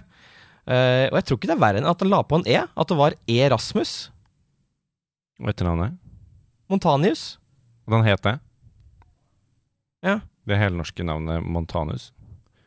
Eh, 0.67 1.07
og 1.07 1.15
jeg 1.15 1.25
tror 1.27 1.39
ikke 1.39 1.49
det 1.51 1.55
er 1.55 1.61
verre 1.63 1.79
enn 1.79 1.87
at 1.87 2.03
han 2.03 2.11
la 2.11 2.19
på 2.27 2.41
en 2.41 2.43
E. 2.47 2.57
At 2.67 2.91
det 2.91 2.97
var 2.99 3.15
E. 3.27 3.39
Rasmus 3.51 3.93
Og 5.39 5.49
etternavnet? 5.51 5.95
Montanius. 6.71 7.37
Og 7.87 7.95
den 7.95 8.05
het 8.07 8.23
det? 8.27 8.35
Ja. 10.03 10.19
Det 10.47 10.59
helnorske 10.59 11.03
navnet 11.07 11.43
Montanus. 11.47 12.11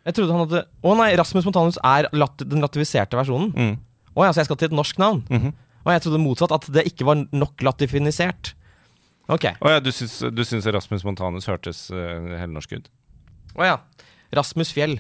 Jeg 0.07 0.17
trodde 0.17 0.33
han 0.33 0.45
hadde 0.47 0.65
Å 0.65 0.97
nei, 0.97 1.11
Rasmus 1.21 1.45
Montanus 1.49 1.79
er 1.85 2.09
lat 2.17 2.45
den 2.49 2.65
latifiserte 2.65 3.19
versjonen. 3.19 3.53
Mm. 3.53 3.77
Å 4.17 4.25
ja, 4.25 4.33
så 4.33 4.41
jeg 4.41 4.49
skal 4.49 4.59
til 4.61 4.71
et 4.71 4.77
norsk 4.77 5.01
navn. 5.03 5.23
Mhm. 5.29 5.51
Og 5.87 5.93
jeg 5.95 6.03
trodde 6.03 6.19
motsatt, 6.19 6.51
at 6.57 6.65
det 6.75 6.83
ikke 6.89 7.07
var 7.07 7.21
nok 7.31 7.63
latifinisert. 7.63 8.55
Ok. 9.31 9.45
Å 9.63 9.71
ja, 9.71 9.79
du 9.83 9.93
syns, 9.95 10.19
du 10.35 10.43
syns 10.47 10.67
Rasmus 10.67 11.05
Montanus 11.07 11.47
hørtes 11.47 11.85
uh, 11.95 12.35
helnorsk 12.41 12.73
ut? 12.79 12.89
Å 13.59 13.63
ja. 13.67 13.77
Rasmus 14.35 14.73
Fjell. 14.75 14.99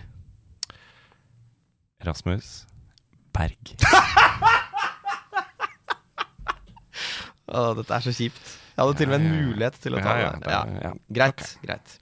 Rasmus 2.07 2.66
Berg. 3.35 3.74
Å, 7.46 7.74
dette 7.79 7.94
er 7.94 8.02
så 8.07 8.14
kjipt. 8.14 8.55
Jeg 8.77 8.85
hadde 8.85 8.99
til 8.99 9.09
og 9.09 9.12
med 9.15 9.23
en 9.23 9.47
mulighet 9.49 9.77
til 9.81 9.95
å 9.97 10.01
ta 10.05 10.15
det. 10.21 10.51
Ja. 10.53 10.91
Greit. 11.17 11.45
greit 11.65 11.95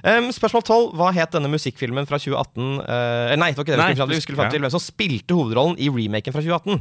um, 0.00 0.30
Spørsmål 0.32 0.62
12. 0.64 0.86
Hva 0.96 1.10
het 1.12 1.34
denne 1.36 1.50
musikkfilmen 1.52 2.08
fra 2.08 2.16
2018 2.22 2.62
uh, 2.80 3.34
Nei, 3.36 3.50
det 3.52 3.60
var 3.60 3.66
ikke 3.66 3.76
det 3.76 3.76
vi 3.76 3.92
skulle 3.92 4.00
fram 4.00 4.08
til. 4.08 4.16
Vi 4.16 4.24
skulle 4.24 4.40
fram 4.40 4.54
til 4.54 4.64
hvem 4.64 4.72
som 4.72 4.82
spilte 4.82 5.36
hovedrollen 5.36 5.76
i 5.76 5.90
remaken 5.92 6.32
fra 6.32 6.44
2018. 6.44 6.80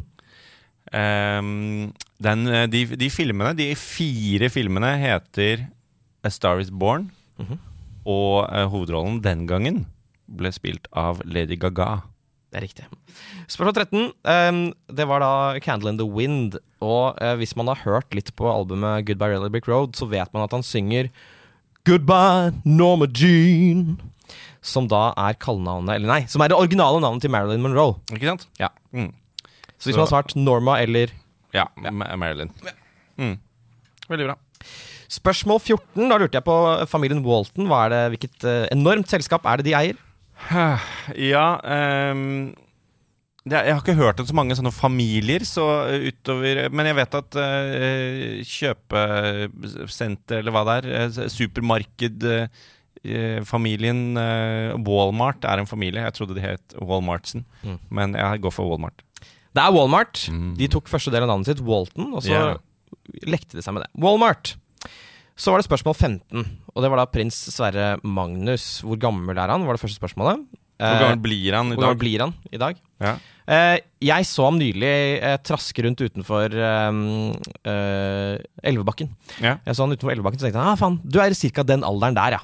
Um, 0.92 1.92
den, 2.24 2.48
eh, 2.48 2.66
de, 2.72 2.86
de 3.00 3.10
filmene, 3.14 3.52
de 3.56 3.68
fire 3.80 4.50
filmene, 4.52 4.96
heter 5.00 5.68
A 6.24 6.32
Star 6.32 6.64
Is 6.64 6.72
Born. 6.72 7.10
Mhm. 7.42 7.60
Og 8.08 8.48
uh, 8.48 8.66
hovedrollen 8.72 9.20
den 9.22 9.44
gangen 9.52 9.84
ble 10.32 10.50
spilt 10.56 10.88
av 10.96 11.20
Lady 11.28 11.60
Gaga. 11.60 12.02
Det 12.52 12.60
er 12.60 12.66
riktig. 12.66 12.86
Spørsmål 13.48 13.76
13. 13.80 14.08
Um, 14.28 14.58
det 14.92 15.06
var 15.08 15.24
da 15.24 15.60
Candle 15.64 15.94
in 15.94 16.00
the 16.02 16.08
Wind. 16.08 16.58
Og 16.84 17.16
eh, 17.24 17.38
hvis 17.40 17.54
man 17.56 17.70
har 17.72 17.80
hørt 17.86 18.12
litt 18.18 18.34
på 18.36 18.50
albumet 18.52 19.06
Goodbye 19.08 19.38
Rally 19.38 19.52
Brick 19.54 19.70
Road, 19.72 19.96
så 19.96 20.08
vet 20.12 20.34
man 20.36 20.44
at 20.44 20.56
han 20.58 20.66
synger 20.66 21.08
Goodbye 21.88 22.52
Norma 22.68 23.08
Jean. 23.08 23.96
Som 24.62 24.86
da 24.92 25.10
er 25.18 25.34
kallenavnet 25.42 25.96
Eller 25.96 26.12
nei, 26.12 26.20
som 26.30 26.44
er 26.44 26.52
det 26.52 26.58
originale 26.60 27.00
navnet 27.02 27.24
til 27.24 27.32
Marilyn 27.34 27.64
Monroe. 27.64 27.96
Ikke 28.14 28.34
sant? 28.34 28.46
Ja. 28.60 28.70
Mm. 28.94 29.10
Så 29.80 29.90
hvis 29.90 29.96
man 29.98 30.06
har 30.06 30.12
svart 30.12 30.36
Norma 30.38 30.78
eller 30.84 31.16
Ja, 31.56 31.66
ja. 31.82 31.92
Marilyn. 31.92 32.52
Mm. 33.18 33.40
Veldig 34.12 34.28
bra. 34.28 34.36
Spørsmål 35.12 35.60
14. 35.64 36.06
Da 36.12 36.20
lurte 36.20 36.38
jeg 36.38 36.46
på 36.46 36.56
familien 36.92 37.24
Walton. 37.26 37.68
Hva 37.72 37.86
er 37.88 37.96
det, 37.96 38.04
hvilket 38.14 38.46
eh, 38.48 38.68
enormt 38.76 39.10
selskap 39.12 39.48
er 39.50 39.60
det 39.60 39.72
de 39.72 39.76
eier? 39.80 40.00
Ja 41.32 41.45
um, 42.13 42.54
det, 43.45 43.58
Jeg 43.58 43.73
har 43.73 43.82
ikke 43.82 43.97
hørt 43.97 44.19
om 44.21 44.27
så 44.30 44.36
mange 44.38 44.56
sånne 44.58 44.73
familier 44.73 45.45
så 45.47 45.65
eh, 45.89 46.12
utover 46.12 46.67
Men 46.73 46.91
jeg 46.91 46.97
vet 46.99 47.17
at 47.17 47.38
uh, 47.41 48.41
kjøpesenter, 48.45 50.41
eller 50.43 50.54
hva 50.54 50.62
det 50.67 50.75
er, 50.82 50.89
eh, 50.99 51.32
supermarked 51.34 52.27
uh, 52.30 52.45
eh, 53.01 53.41
Walmart 54.86 55.45
er 55.49 55.58
en 55.58 55.69
familie. 55.69 56.04
Jeg 56.06 56.13
trodde 56.19 56.38
de 56.38 56.45
het 56.45 56.75
Walmartsen, 56.77 57.45
Mm. 57.63 57.80
men 57.89 58.13
jeg 58.13 58.41
går 58.41 58.54
for 58.54 58.69
Walmart. 58.69 59.01
Det 59.54 59.63
er 59.63 59.73
Walmart. 59.73 60.30
Mm. 60.30 60.56
De 60.58 60.67
tok 60.67 60.88
første 60.88 61.12
del 61.12 61.23
av 61.23 61.30
navnet 61.34 61.49
sitt, 61.49 61.62
Walton, 61.65 62.13
og 62.13 62.23
så 62.23 62.32
yeah. 62.32 62.58
lekte 63.27 63.58
de 63.58 63.62
seg 63.65 63.73
med 63.73 63.84
det. 63.84 63.91
Walmart. 64.01 64.56
Så 65.41 65.49
var 65.49 65.58
det 65.62 65.65
spørsmål 65.65 65.95
15, 65.97 66.43
og 66.75 66.84
det 66.84 66.89
var 66.93 66.99
da 67.01 67.08
prins 67.10 67.38
Sverre 67.49 67.95
Magnus. 68.06 68.65
Hvor 68.86 68.99
gammel 69.01 69.39
er 69.41 69.49
han, 69.49 69.63
var 69.65 69.73
det 69.77 69.82
første 69.82 69.97
spørsmålet. 70.01 70.43
Hvor 70.45 70.58
Eh, 70.82 70.99
gammel 71.01 71.19
blir 71.21 71.54
han 71.54 71.69
i 71.69 71.75
hvor 71.75 71.84
gammel 71.84 71.93
dag? 71.95 72.01
blir 72.01 72.21
han 72.23 72.32
i 72.49 72.58
dag? 72.62 72.77
Ja. 73.01 73.12
Eh, 73.54 73.80
jeg 74.01 74.25
så 74.25 74.47
ham 74.47 74.56
nylig 74.58 74.89
eh, 75.21 75.36
traske 75.45 75.84
rundt 75.86 76.01
utenfor 76.01 76.56
eh, 76.58 77.01
eh, 77.69 78.38
Elvebakken. 78.71 79.12
Ja. 79.41 79.56
Jeg 79.65 79.77
så 79.77 79.86
han 79.86 79.93
utenfor 79.93 80.13
Elvebakken, 80.15 80.41
så 80.41 80.47
tenkte 80.47 80.62
jeg 80.62 80.71
ah, 80.73 80.80
faen, 80.80 80.99
du 81.06 81.19
er 81.21 81.34
ca. 81.38 81.65
den 81.69 81.86
alderen 81.86 82.17
der, 82.17 82.38
ja. 82.38 82.41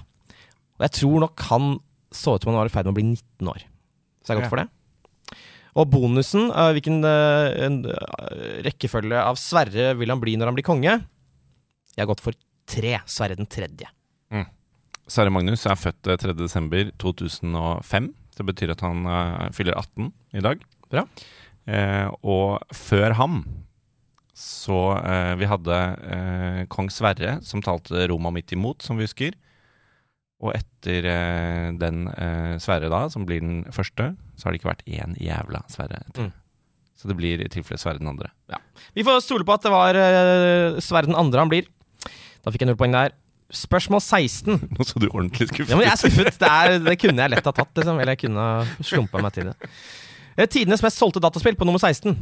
Og 0.77 0.85
jeg 0.85 0.95
tror 0.99 1.19
nok 1.25 1.45
han 1.49 1.79
så 2.13 2.35
ut 2.37 2.45
som 2.45 2.53
han 2.53 2.59
var 2.61 2.69
i 2.69 2.73
ferd 2.77 2.85
med 2.89 2.93
å 2.93 2.97
bli 2.99 3.07
19 3.09 3.49
år. 3.53 3.65
Så 4.21 4.29
jeg 4.29 4.37
er 4.37 4.41
godt 4.41 4.49
Ja. 4.49 4.53
for 4.53 4.61
det. 4.61 4.67
Og 5.77 5.89
bonusen, 5.93 6.47
eh, 6.53 6.71
hvilken 6.77 7.01
eh, 7.05 7.65
eh, 7.65 8.61
rekkefølge 8.69 9.17
av 9.17 9.37
Sverre 9.41 9.95
vil 9.97 10.09
han 10.13 10.21
bli 10.21 10.37
når 10.37 10.49
han 10.53 10.57
blir 10.57 10.65
konge? 10.65 10.93
Jeg 11.97 12.01
har 12.05 12.09
gått 12.13 12.21
for 12.21 12.33
tre. 12.67 12.97
Sverre 13.09 13.39
den 13.39 13.49
tredje. 13.49 13.89
Sverre 15.07 15.31
Magnus 15.31 15.63
er 15.63 15.79
født 15.79 16.09
eh, 16.11 16.19
3. 16.19 16.35
desember 16.35 16.89
2005. 16.99 18.09
Det 18.37 18.45
betyr 18.45 18.73
at 18.75 18.83
han 18.85 19.07
uh, 19.07 19.47
fyller 19.55 19.77
18 19.79 20.11
i 20.37 20.43
dag. 20.43 20.61
Bra. 20.91 21.07
Uh, 21.67 22.07
og 22.21 22.75
før 22.75 23.15
ham 23.19 23.41
så 24.37 24.77
uh, 24.93 25.33
Vi 25.39 25.47
hadde 25.49 25.75
eh, 26.13 26.59
kong 26.69 26.91
Sverre 26.93 27.39
som 27.41 27.63
talte 27.65 28.05
Roma 28.11 28.29
midt 28.29 28.53
imot, 28.53 28.85
som 28.85 28.99
vi 28.99 29.07
husker. 29.07 29.33
Og 30.37 30.53
etter 30.53 31.07
eh, 31.09 31.69
den 31.81 32.03
eh, 32.11 32.57
Sverre 32.61 32.91
da, 32.93 33.07
som 33.09 33.25
blir 33.25 33.41
den 33.41 33.63
første, 33.73 34.11
så 34.37 34.45
har 34.45 34.53
det 34.53 34.59
ikke 34.61 34.69
vært 34.69 34.85
én 34.85 35.15
jævla 35.17 35.63
Sverre 35.73 36.03
etter. 36.03 36.27
Mm. 36.29 36.35
Så 36.97 37.09
det 37.09 37.17
blir 37.17 37.41
i 37.41 37.49
tilfelle 37.49 37.81
Sverre 37.81 38.01
den 38.03 38.11
andre. 38.11 38.29
Vi 38.93 39.05
får 39.05 39.23
stole 39.25 39.45
på 39.45 39.57
at 39.57 39.65
det 39.65 39.73
var 39.73 39.97
uh, 39.97 40.77
Sverre 40.81 41.09
den 41.09 41.17
andre 41.17 41.41
han 41.41 41.49
blir. 41.49 41.65
Da 42.43 42.53
fikk 42.53 42.63
jeg 42.63 42.71
null 42.71 42.79
poeng 42.79 42.95
der. 42.95 43.15
Spørsmål 43.53 44.01
16. 44.03 44.57
Nå 44.75 44.87
så 44.87 44.99
du 44.99 45.07
ordentlig 45.07 45.47
skuffet 45.49 45.71
Ja, 45.71 45.79
men 45.79 45.87
jeg 45.87 45.93
er 45.93 46.01
skuffet. 46.01 46.39
Det, 46.41 46.49
er, 46.51 46.81
det 46.83 46.97
kunne 46.99 47.23
jeg 47.23 47.33
lett 47.35 47.47
ha 47.47 47.55
tatt, 47.55 47.71
liksom. 47.79 48.01
Eller 48.01 48.17
jeg 48.17 48.25
kunne 48.25 48.47
slumpa 48.83 49.23
meg 49.23 49.37
til 49.37 49.51
det. 49.51 49.71
Eh, 50.35 50.49
Tidenes 50.51 50.83
mest 50.85 50.99
solgte 50.99 51.23
dataspill 51.23 51.57
på 51.59 51.67
nummer 51.67 51.81
16. 51.81 52.17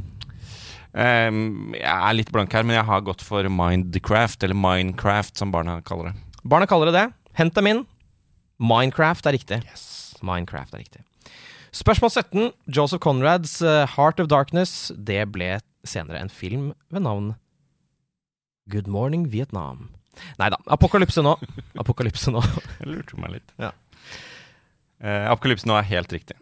Um, 0.95 1.73
jeg 1.75 1.91
er 1.91 2.15
litt 2.15 2.30
blank 2.32 2.54
her, 2.56 2.63
men 2.63 2.78
jeg 2.78 2.88
har 2.88 3.01
gått 3.04 3.23
for 3.25 3.43
Mindcraft, 3.51 4.45
eller 4.47 4.56
Minecraft 4.56 5.41
som 5.41 5.51
barna 5.51 5.82
kaller 5.84 6.13
det. 6.13 6.39
Barna 6.47 6.69
kaller 6.69 6.88
det 6.91 7.01
det. 7.01 7.08
Hent 7.36 7.58
dem 7.58 7.67
inn. 7.67 7.82
Minecraft 8.63 9.28
er 9.28 9.36
riktig. 9.36 9.60
Yes. 9.67 10.15
Minecraft 10.23 10.78
er 10.78 10.86
riktig. 10.86 11.04
Spørsmål 11.75 12.13
17. 12.13 12.54
Joseph 12.71 13.04
Conrads 13.04 13.58
eh, 13.65 13.84
Heart 13.97 14.21
of 14.23 14.30
Darkness. 14.32 14.93
Det 14.95 15.25
ble 15.34 15.58
senere 15.84 16.21
en 16.23 16.32
film 16.32 16.69
ved 16.93 17.04
navn 17.04 17.34
Good 18.71 18.88
Morning 18.88 19.28
Vietnam. 19.34 19.89
Nei 20.41 20.51
da. 20.54 20.60
Apokalypse 20.75 21.23
nå. 21.25 21.36
Apokalypse 21.82 22.34
nå. 22.34 22.43
Jeg 22.82 22.91
lurte 22.91 23.19
meg 23.21 23.38
litt. 23.38 23.56
Ja. 23.62 23.71
Eh, 25.01 25.25
apokalypse 25.32 25.67
nå 25.69 25.78
er 25.80 25.89
helt 25.89 26.13
riktig. 26.15 26.38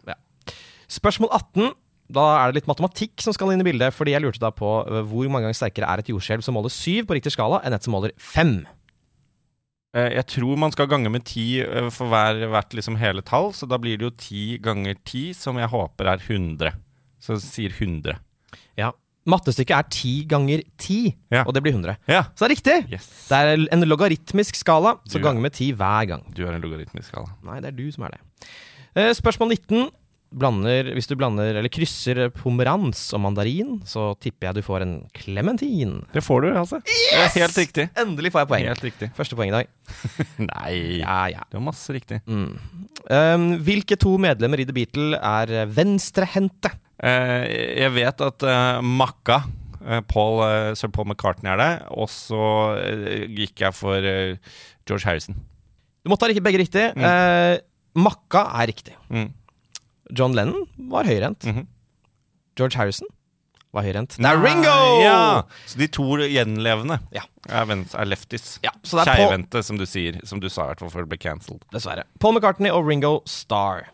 Spørsmål 0.92 1.32
18. 1.32 1.72
Da 2.14 2.24
er 2.36 2.50
det 2.52 2.60
litt 2.60 2.68
matematikk 2.68 3.22
som 3.24 3.32
skal 3.32 3.54
inn 3.54 3.62
i 3.64 3.66
bildet, 3.66 3.94
fordi 3.96 4.12
jeg 4.12 4.22
lurte 4.24 4.42
da 4.42 4.50
på 4.54 4.76
eh, 4.84 5.02
hvor 5.08 5.28
mange 5.32 5.48
ganger 5.48 5.56
sterkere 5.58 5.88
er 5.88 6.02
et 6.02 6.10
jordskjelv 6.12 6.44
som 6.44 6.56
måler 6.56 6.72
7 6.72 7.06
på 7.08 7.16
riktig 7.16 7.32
skala, 7.32 7.62
enn 7.64 7.76
et 7.76 7.86
som 7.86 7.96
måler 7.96 8.12
5. 8.20 8.58
Eh, 9.94 10.10
jeg 10.18 10.26
tror 10.34 10.60
man 10.60 10.74
skal 10.74 10.90
gange 10.90 11.12
med 11.12 11.24
ti 11.28 11.62
eh, 11.62 11.88
for 11.94 12.12
hver, 12.12 12.44
hvert 12.52 12.76
liksom 12.76 12.98
hele 13.00 13.24
tall, 13.26 13.52
så 13.56 13.68
da 13.70 13.78
blir 13.80 13.96
det 14.00 14.08
jo 14.08 14.14
ti 14.20 14.44
ganger 14.62 15.00
ti, 15.06 15.30
som 15.38 15.58
jeg 15.60 15.70
håper 15.72 16.12
er 16.12 16.24
100. 16.28 16.76
Så 17.24 17.38
sier 17.40 17.72
100. 17.72 18.18
Ja. 18.80 18.92
Mattestykket 19.26 19.72
er 19.78 19.88
10 19.88 20.14
ganger 20.28 20.62
10, 20.76 21.14
Ja. 21.32 21.44
og 21.46 21.54
det 21.56 21.62
blir 21.64 21.72
100. 21.72 21.96
Ja. 22.06 22.22
Så 22.36 22.44
det 22.44 22.50
er 22.50 22.54
riktig! 22.56 22.92
Yes. 22.92 23.08
Det 23.30 23.38
er 23.40 23.66
en 23.72 23.80
logaritmisk 23.88 24.54
skala, 24.60 24.98
så 25.08 25.16
er- 25.18 25.22
ganger 25.24 25.40
med 25.40 25.52
10 25.56 25.72
hver 25.72 26.06
gang. 26.08 26.24
Du 26.34 26.44
har 26.44 26.52
en 26.54 26.60
logaritmisk 26.62 27.08
skala. 27.08 27.30
Nei, 27.42 27.60
det 27.60 27.72
er 27.72 27.76
du 27.76 27.90
som 27.92 28.04
er 28.04 28.10
det. 28.18 28.20
Eh, 28.96 29.12
Spørsmål 29.16 29.48
19. 29.56 29.90
Blander, 30.34 30.88
hvis 30.96 31.06
du 31.06 31.14
blander 31.14 31.54
eller 31.54 31.68
krysser 31.70 32.28
pomerans 32.34 33.12
og 33.14 33.20
mandarin, 33.22 33.76
så 33.86 34.18
tipper 34.18 34.48
jeg 34.48 34.54
du 34.56 34.62
får 34.66 34.82
en 34.82 34.94
klementin. 35.14 36.04
Det 36.12 36.24
får 36.26 36.40
du, 36.42 36.48
altså. 36.58 36.80
Det 36.82 37.14
er 37.14 37.28
helt 37.38 37.54
riktig. 37.60 37.84
Endelig 37.94 38.32
får 38.34 38.40
jeg 38.42 38.48
poeng. 38.50 38.66
Helt 38.66 38.82
riktig. 38.82 39.10
Første 39.14 39.36
poeng 39.38 39.52
i 39.52 39.54
dag. 39.54 39.68
Nei, 40.50 40.72
Ja, 41.04 41.20
ja. 41.30 41.38
det 41.48 41.54
var 41.54 41.62
masse 41.70 41.86
riktig. 41.94 42.18
Mm. 42.26 42.58
Um, 43.08 43.46
hvilke 43.62 43.94
to 43.96 44.16
medlemmer 44.18 44.58
i 44.58 44.66
The 44.66 44.74
Beatle 44.74 45.20
er 45.22 45.54
eh, 45.62 45.66
venstrehendte? 45.70 46.72
Eh, 47.02 47.44
jeg 47.82 47.92
vet 47.96 48.20
at 48.22 48.46
eh, 48.46 48.80
Makka, 48.84 49.40
eh, 49.82 50.00
Paul, 50.10 50.42
sir 50.78 50.92
Paul 50.94 51.08
McCartney 51.10 51.50
er 51.52 51.60
det, 51.60 51.72
og 51.90 52.08
så 52.12 52.44
gikk 53.34 53.64
jeg 53.66 53.74
for 53.76 53.98
George 54.84 55.04
Harrison. 55.08 55.38
Du 56.04 56.12
måtte 56.12 56.28
ha 56.28 56.44
begge 56.44 56.60
riktig. 56.60 56.90
Eh, 56.94 57.58
Makka 57.96 58.46
er 58.60 58.68
riktig. 58.70 58.94
Mm. 59.08 59.30
John 60.12 60.34
Lennon 60.36 60.66
var 60.90 61.08
høyrehendt. 61.08 61.46
Mhm. 61.48 61.66
George 62.58 62.76
Harrison 62.78 63.08
var 63.74 63.82
høyrehendt. 63.82 64.18
Er 64.22 64.38
Ringo! 64.38 64.74
Ja! 65.02 65.42
Så 65.66 65.78
de 65.80 65.88
to 65.90 66.04
gjenlevende 66.22 67.00
Ja. 67.14 67.24
er, 67.48 67.66
er 67.72 68.06
lefties. 68.06 68.58
Ja, 68.62 68.70
Keivhendte, 68.84 69.62
som 69.66 69.78
du 69.80 69.86
sier. 69.86 70.20
Som 70.26 70.40
du 70.40 70.48
sa 70.48 70.68
i 70.68 70.70
hvert 70.74 70.84
fall 70.84 70.92
før 70.92 71.06
det 71.08 71.14
ble 71.14 71.18
cancelled. 71.18 71.64
Dessverre. 71.74 72.04
Paul 72.20 72.36
McCartney 72.36 72.70
og 72.70 72.86
Ringo 72.86 73.20
Starr. 73.26 73.88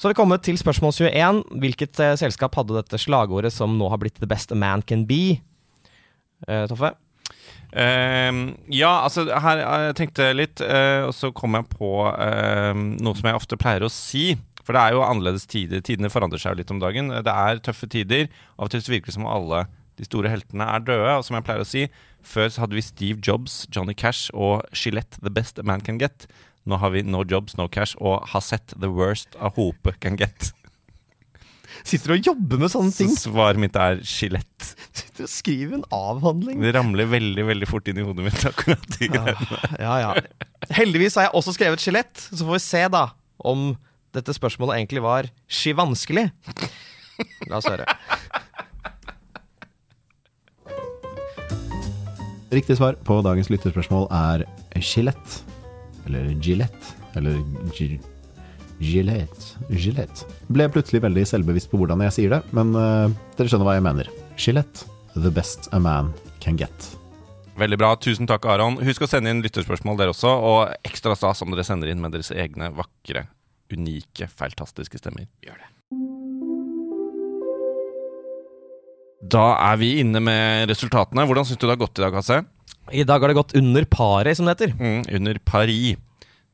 Så 0.00 0.08
har 0.08 0.14
vi 0.14 0.16
kommet 0.16 0.40
til 0.40 0.56
spørsmål 0.56 0.94
21. 0.96 1.38
Hvilket 1.60 1.98
eh, 2.00 2.14
selskap 2.16 2.54
hadde 2.56 2.72
dette 2.72 2.96
slagordet 2.96 3.50
som 3.52 3.74
nå 3.76 3.90
har 3.92 4.00
blitt 4.00 4.16
The 4.16 4.28
best 4.30 4.48
a 4.48 4.56
man 4.56 4.80
can 4.80 5.02
be? 5.04 5.36
Eh, 6.48 6.62
Toffe? 6.70 6.94
Uh, 7.70 8.56
ja, 8.72 8.94
altså 9.04 9.26
her 9.28 9.60
eh, 9.60 9.82
jeg 9.90 9.98
tenkte 10.00 10.30
litt, 10.34 10.62
uh, 10.64 11.04
og 11.06 11.12
så 11.14 11.28
kom 11.36 11.54
jeg 11.54 11.68
på 11.76 11.90
uh, 12.08 12.72
noe 12.74 13.12
som 13.18 13.28
jeg 13.28 13.42
ofte 13.42 13.60
pleier 13.60 13.84
å 13.84 13.92
si. 13.92 14.32
For 14.64 14.72
det 14.72 14.86
er 14.86 14.96
jo 14.96 15.04
annerledes 15.04 15.44
tider. 15.50 15.84
Tidene 15.84 16.08
forandrer 16.10 16.40
seg 16.40 16.56
jo 16.56 16.62
litt 16.62 16.72
om 16.72 16.80
dagen. 16.80 17.12
Det 17.20 17.36
er 17.44 17.60
tøffe 17.68 17.90
tider. 17.92 18.32
Av 18.56 18.70
og 18.70 18.72
til 18.72 18.86
virker 18.88 19.12
det 19.12 19.18
som 19.18 19.28
om 19.28 19.34
alle 19.36 19.66
de 20.00 20.08
store 20.08 20.32
heltene 20.32 20.64
er 20.64 20.80
døde. 20.86 21.12
Og 21.18 21.28
som 21.28 21.36
jeg 21.36 21.44
pleier 21.44 21.60
å 21.60 21.68
si, 21.68 21.90
før 22.24 22.48
så 22.48 22.64
hadde 22.64 22.80
vi 22.80 22.88
Steve 22.88 23.20
Jobs, 23.20 23.66
Johnny 23.68 23.92
Cash 23.92 24.32
og 24.32 24.64
Gillette, 24.72 25.20
the 25.20 25.32
best 25.32 25.60
a 25.60 25.66
man 25.66 25.84
can 25.84 26.00
get. 26.00 26.24
Nå 26.70 26.78
har 26.78 26.92
vi 26.94 27.02
No 27.02 27.24
Jobs, 27.26 27.56
No 27.58 27.66
Cash 27.72 27.98
og 27.98 28.22
har 28.30 28.42
sett 28.44 28.74
the 28.78 28.90
worst 28.94 29.34
a 29.40 29.50
hope 29.56 29.96
can 30.02 30.18
get. 30.20 30.52
Sitter 31.86 32.12
du 32.12 32.14
og 32.18 32.26
jobber 32.30 32.60
med 32.60 32.72
sånne 32.72 32.92
ting. 32.94 33.10
Så 33.14 33.30
svaret 33.30 33.60
mitt 33.62 33.76
er 33.78 34.02
skjelett. 34.06 34.70
Sitter 34.92 35.26
og 35.26 35.32
skriver 35.32 35.78
en 35.78 35.86
avhandling. 35.96 36.60
Det 36.62 36.74
ramler 36.76 37.08
veldig, 37.10 37.46
veldig 37.48 37.68
fort 37.70 37.88
inn 37.90 38.00
i 38.02 38.04
hodet 38.04 38.26
mitt 38.26 38.44
akkurat 38.46 38.84
de 38.98 39.08
greiene. 39.10 39.60
Ja, 39.80 39.94
ja. 40.02 40.10
Heldigvis 40.76 41.16
har 41.18 41.28
jeg 41.28 41.36
også 41.40 41.56
skrevet 41.56 41.82
skjelett, 41.82 42.12
så 42.28 42.42
får 42.44 42.58
vi 42.58 42.62
se 42.66 42.84
da 42.92 43.06
om 43.38 43.72
dette 44.14 44.34
spørsmålet 44.36 44.76
egentlig 44.80 45.02
var 45.04 45.30
skivanskelig. 45.50 46.28
La 47.48 47.60
oss 47.60 47.70
høre. 47.70 47.86
Riktig 52.50 52.76
svar 52.80 52.98
på 53.06 53.20
dagens 53.22 53.48
lytterspørsmål 53.52 54.10
er 54.10 54.44
Gillette. 54.82 55.49
Eller 56.10 56.32
Gillette. 56.42 56.94
Eller 57.14 57.38
Gi- 57.76 58.00
Gillette. 58.80 59.58
Gillette. 59.70 60.26
Ble 60.50 60.66
plutselig 60.72 61.02
veldig 61.04 61.22
selvbevisst 61.28 61.70
på 61.70 61.78
hvordan 61.78 62.02
jeg 62.08 62.16
sier 62.16 62.32
det, 62.34 62.40
men 62.56 62.72
uh, 62.74 63.12
dere 63.38 63.50
skjønner 63.52 63.68
hva 63.68 63.76
jeg 63.78 63.86
mener. 63.86 64.10
Gillette. 64.40 64.88
The 65.14 65.30
best 65.34 65.68
a 65.74 65.78
man 65.82 66.10
can 66.42 66.58
get. 66.58 66.90
Veldig 67.60 67.76
bra. 67.82 67.92
Tusen 68.00 68.26
takk, 68.30 68.46
Aron. 68.48 68.78
Husk 68.86 69.04
å 69.04 69.08
sende 69.10 69.30
inn 69.34 69.42
lytterspørsmål 69.44 69.98
dere 70.00 70.14
også, 70.14 70.30
og 70.32 70.70
ekstra 70.86 71.14
stas 71.18 71.42
om 71.44 71.52
dere 71.52 71.66
sender 71.66 71.90
inn 71.92 72.00
med 72.00 72.14
deres 72.14 72.30
egne 72.32 72.70
vakre, 72.74 73.26
unike, 73.74 74.30
feiltastiske 74.32 74.98
stemmer. 75.02 75.26
Gjør 75.44 75.58
det. 75.60 75.68
Da 79.30 79.44
er 79.68 79.76
vi 79.82 79.90
inne 80.00 80.22
med 80.24 80.70
resultatene. 80.72 81.26
Hvordan 81.28 81.44
syns 81.46 81.60
du 81.60 81.66
det 81.68 81.74
har 81.74 81.82
gått 81.84 82.00
i 82.00 82.06
dag, 82.06 82.16
Hasse? 82.16 82.40
I 82.90 83.04
dag 83.06 83.22
har 83.22 83.30
det 83.30 83.38
gått 83.38 83.54
under 83.58 83.86
paret, 83.90 84.36
som 84.36 84.46
det 84.46 84.56
heter. 84.56 84.74
Mm, 84.78 85.04
under 85.20 85.38
Paris, 85.44 85.96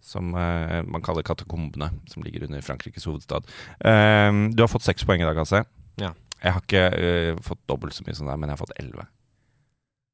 som 0.04 0.34
uh, 0.34 0.82
man 0.84 1.02
kaller 1.04 1.26
katakombene, 1.26 1.90
som 2.12 2.24
ligger 2.26 2.46
under 2.46 2.62
Frankrikes 2.64 3.08
hovedstad. 3.08 3.48
Uh, 3.80 4.52
du 4.52 4.62
har 4.62 4.70
fått 4.70 4.86
seks 4.86 5.06
poeng 5.08 5.24
i 5.24 5.28
dag, 5.28 5.38
Hasse. 5.40 5.64
Ja. 6.00 6.12
Jeg 6.42 6.56
har 6.56 6.64
ikke 6.64 6.86
uh, 6.92 7.44
fått 7.44 7.62
dobbelt 7.70 7.96
så 7.96 8.06
mye 8.06 8.16
som 8.18 8.28
deg, 8.28 8.40
men 8.40 8.50
jeg 8.50 8.58
har 8.58 8.64
fått 8.64 8.76
elleve. 8.80 9.08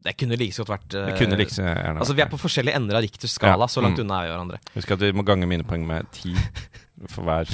Det 0.02 0.16
kunne 0.18 0.34
like 0.34 0.54
så 0.54 0.64
godt 0.64 0.72
vært 0.72 0.94
eh, 0.98 1.08
Det 1.12 1.18
kunne 1.20 1.36
like 1.38 1.54
så 1.54 1.62
gjerne 1.62 2.00
Altså, 2.02 2.14
Vi 2.18 2.22
er 2.24 2.30
på 2.32 2.38
forskjellige 2.40 2.74
ender 2.74 2.98
av 2.98 3.04
Richters 3.04 3.36
skala, 3.36 3.68
Ja, 3.68 3.70
så 3.70 3.84
langt 3.84 4.00
mm. 4.00 4.02
unna 4.02 4.16
er 4.18 4.24
vi 4.24 4.32
hverandre. 4.32 4.58
Husk 4.74 4.94
at 4.96 5.04
vi 5.04 5.12
må 5.14 5.22
gange 5.26 5.46
mine 5.46 5.66
poeng 5.68 5.84
med 5.86 6.08
ti 6.16 6.32
for 7.12 7.26
hver 7.26 7.46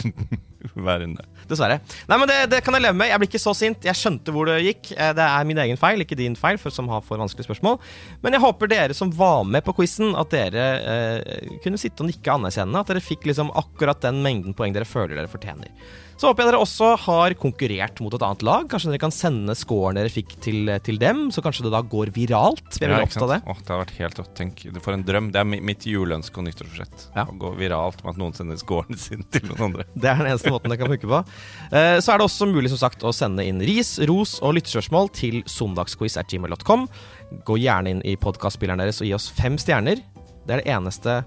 hver 0.75 1.03
runde. 1.05 1.25
Dessverre. 1.49 1.79
Nei, 2.11 2.19
men 2.21 2.29
det, 2.31 2.39
det 2.53 2.61
kan 2.67 2.75
jeg 2.77 2.85
leve 2.87 2.99
med. 2.99 3.11
Jeg 3.13 3.23
blir 3.23 3.31
ikke 3.31 3.43
så 3.43 3.55
sint. 3.57 3.87
Jeg 3.89 3.99
skjønte 3.99 4.35
hvor 4.35 4.51
det 4.51 4.59
gikk. 4.67 4.93
Eh, 4.97 5.13
Det 5.19 5.27
er 5.29 5.49
min 5.49 5.61
egen 5.65 5.79
feil, 5.81 6.03
ikke 6.05 6.19
din 6.19 6.37
feil, 6.39 6.59
for 6.61 6.75
som 6.75 6.91
har 6.93 7.05
for 7.07 7.21
vanskelige 7.23 7.49
spørsmål. 7.49 7.79
Men 8.25 8.37
jeg 8.37 8.45
håper 8.45 8.71
dere 8.75 8.97
som 8.99 9.13
var 9.15 9.45
med 9.49 9.65
på 9.67 9.77
quizen, 9.79 10.13
at 10.19 10.35
dere 10.35 10.67
eh, 10.83 11.55
kunne 11.65 11.81
sitte 11.81 12.05
og 12.05 12.11
nikke 12.11 12.35
anerkjennende. 12.39 12.83
At 12.85 12.93
dere 12.93 13.05
fikk 13.05 13.29
liksom 13.31 13.55
akkurat 13.59 14.03
den 14.05 14.21
mengden 14.25 14.57
poeng 14.59 14.77
dere 14.77 14.89
føler 14.89 15.17
dere 15.19 15.31
fortjener. 15.33 15.73
Så 16.19 16.27
håper 16.27 16.43
jeg 16.43 16.49
dere 16.51 16.59
også 16.65 16.87
har 17.05 17.31
konkurrert 17.39 18.01
mot 18.03 18.11
et 18.17 18.23
annet 18.27 18.41
lag. 18.43 18.65
Kanskje 18.67 18.91
dere 18.91 18.99
kan 19.05 19.13
sende 19.15 19.55
scoren 19.55 19.95
dere 20.01 20.11
fikk 20.11 20.33
til, 20.43 20.67
til 20.83 20.97
dem, 20.99 21.29
så 21.31 21.45
kanskje 21.47 21.69
det 21.69 21.71
da 21.77 21.79
går 21.87 22.11
viralt. 22.17 22.75
Vi 22.75 22.89
er 22.89 22.97
Ja, 22.97 23.05
opptatt 23.07 23.23
av 23.23 23.31
det. 23.37 23.39
Åh, 23.47 23.61
det 23.63 23.71
har 23.71 23.79
vært 23.85 23.93
helt 24.01 24.19
rått. 24.19 24.33
Tenk, 24.35 24.65
for 24.73 24.89
får 24.89 24.97
en 24.97 25.05
drøm. 25.07 25.29
Det 25.31 25.39
er 25.39 25.47
mitt 25.71 25.87
juleønske 25.87 26.43
og 26.43 26.49
nyttårsforsett. 26.49 27.05
Ja. 27.15 27.23
Å 27.31 27.37
gå 27.39 27.53
viralt 27.61 28.03
med 28.03 28.17
at 28.17 28.19
noen 28.25 28.35
sender 28.35 28.59
scoren 28.59 28.99
sin 29.07 29.23
til 29.31 29.47
noen 29.53 29.63
andre. 29.69 29.87
Det 29.95 30.11
er 30.11 30.19
den 30.25 30.33
eneste 30.33 30.48
måten 30.53 30.73
det 30.73 30.79
kan 30.81 30.91
funke 30.91 31.09
på. 31.11 31.21
Eh, 31.73 31.97
Så 32.01 32.13
er 32.15 32.19
det 32.21 32.27
også 32.29 32.49
mulig 32.51 32.71
som 32.73 32.81
sagt 32.83 33.05
å 33.07 33.13
sende 33.15 33.45
inn 33.47 33.61
ris, 33.65 33.97
ros 34.09 34.37
og 34.43 34.55
lyttespørsmål 34.59 35.11
til 35.17 35.41
søndagsquiz.gmail.com. 35.47 36.87
Gå 37.49 37.59
gjerne 37.63 37.91
inn 37.97 38.03
i 38.09 38.17
podkastspilleren 38.21 38.81
deres 38.83 39.01
og 39.03 39.09
gi 39.09 39.15
oss 39.17 39.29
fem 39.31 39.59
stjerner. 39.61 40.01
Det 40.49 40.57
er 40.57 40.63
det 40.65 40.71
eneste 40.73 41.19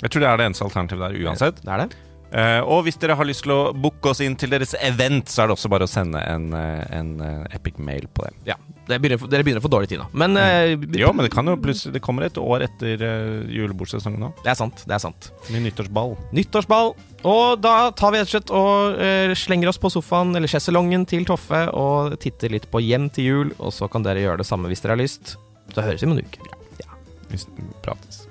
Jeg 0.00 0.10
tror 0.14 0.22
det 0.24 0.28
er 0.30 0.38
det 0.40 0.46
eneste 0.48 0.64
alternativet 0.64 1.02
der 1.10 1.26
uansett. 1.26 1.60
Det 1.64 1.72
er 1.74 1.84
det. 1.84 1.96
Eh, 2.30 2.60
og 2.62 2.84
hvis 2.86 2.98
dere 3.02 3.16
har 3.18 3.26
lyst 3.26 3.42
til 3.46 3.54
å 3.54 3.60
booke 3.74 4.12
oss 4.12 4.20
inn 4.22 4.36
til 4.38 4.52
deres 4.52 4.76
event, 4.78 5.30
så 5.30 5.42
er 5.42 5.50
det 5.50 5.56
også 5.56 5.70
bare 5.72 5.88
å 5.88 5.90
sende 5.90 6.22
en, 6.22 6.50
en, 6.54 6.84
en 6.94 7.14
eh, 7.26 7.56
epic 7.56 7.80
mail 7.82 8.06
på 8.14 8.26
det. 8.26 8.34
Ja, 8.52 8.56
det 8.90 9.00
begynner, 9.02 9.22
dere 9.30 9.46
begynner 9.46 9.62
å 9.62 9.66
få 9.66 9.72
dårlig 9.72 9.90
tid 9.90 10.02
nå. 10.02 10.08
Men 10.18 10.38
uh, 10.38 10.72
Jo, 10.98 11.12
men 11.14 11.26
det 11.26 11.30
kan 11.34 11.46
jo 11.46 11.56
plutselig 11.60 11.94
Det 11.94 12.02
kommer 12.02 12.26
et 12.26 12.38
år 12.40 12.64
etter 12.66 13.02
uh, 13.02 13.50
julebordsesongen 13.50 14.22
nå. 14.22 14.30
det 14.44 14.50
er 14.52 14.58
sant. 14.58 14.82
Det 14.86 14.96
er 14.96 15.02
sant. 15.02 15.30
Med 15.50 15.64
nyttårsball. 15.66 16.16
Nyttårsball. 16.36 16.94
Og 17.30 17.60
da 17.62 17.74
tar 17.96 18.14
vi 18.14 18.22
rett 18.22 18.30
og 18.30 18.32
slett 18.32 18.52
og 18.56 19.02
eh, 19.04 19.34
slenger 19.36 19.68
oss 19.68 19.78
på 19.80 19.90
sofaen 19.92 20.32
eller 20.38 20.48
sjeselongen 20.48 21.04
til 21.08 21.26
Toffe 21.28 21.66
og 21.76 22.16
titter 22.22 22.54
litt 22.54 22.70
på 22.72 22.80
Hjem 22.80 23.10
til 23.12 23.28
jul, 23.28 23.52
og 23.58 23.74
så 23.76 23.90
kan 23.92 24.06
dere 24.06 24.24
gjøre 24.24 24.40
det 24.40 24.48
samme 24.48 24.72
hvis 24.72 24.80
dere 24.80 24.96
har 24.96 25.02
lyst. 25.02 25.36
Så 25.74 25.84
høres 25.84 26.00
vi 26.00 26.08
om 26.08 26.16
en 26.16 26.24
uke. 26.24 26.48
Ja. 26.48 26.86
ja. 26.86 27.00
Prates. 27.28 27.46
prates. 27.84 28.24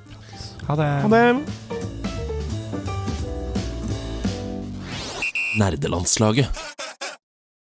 Ha 0.65 0.79
det. 0.81 0.89
Ha 1.05 1.13
det. 1.13 2.18
nerdelandslaget. 5.57 6.47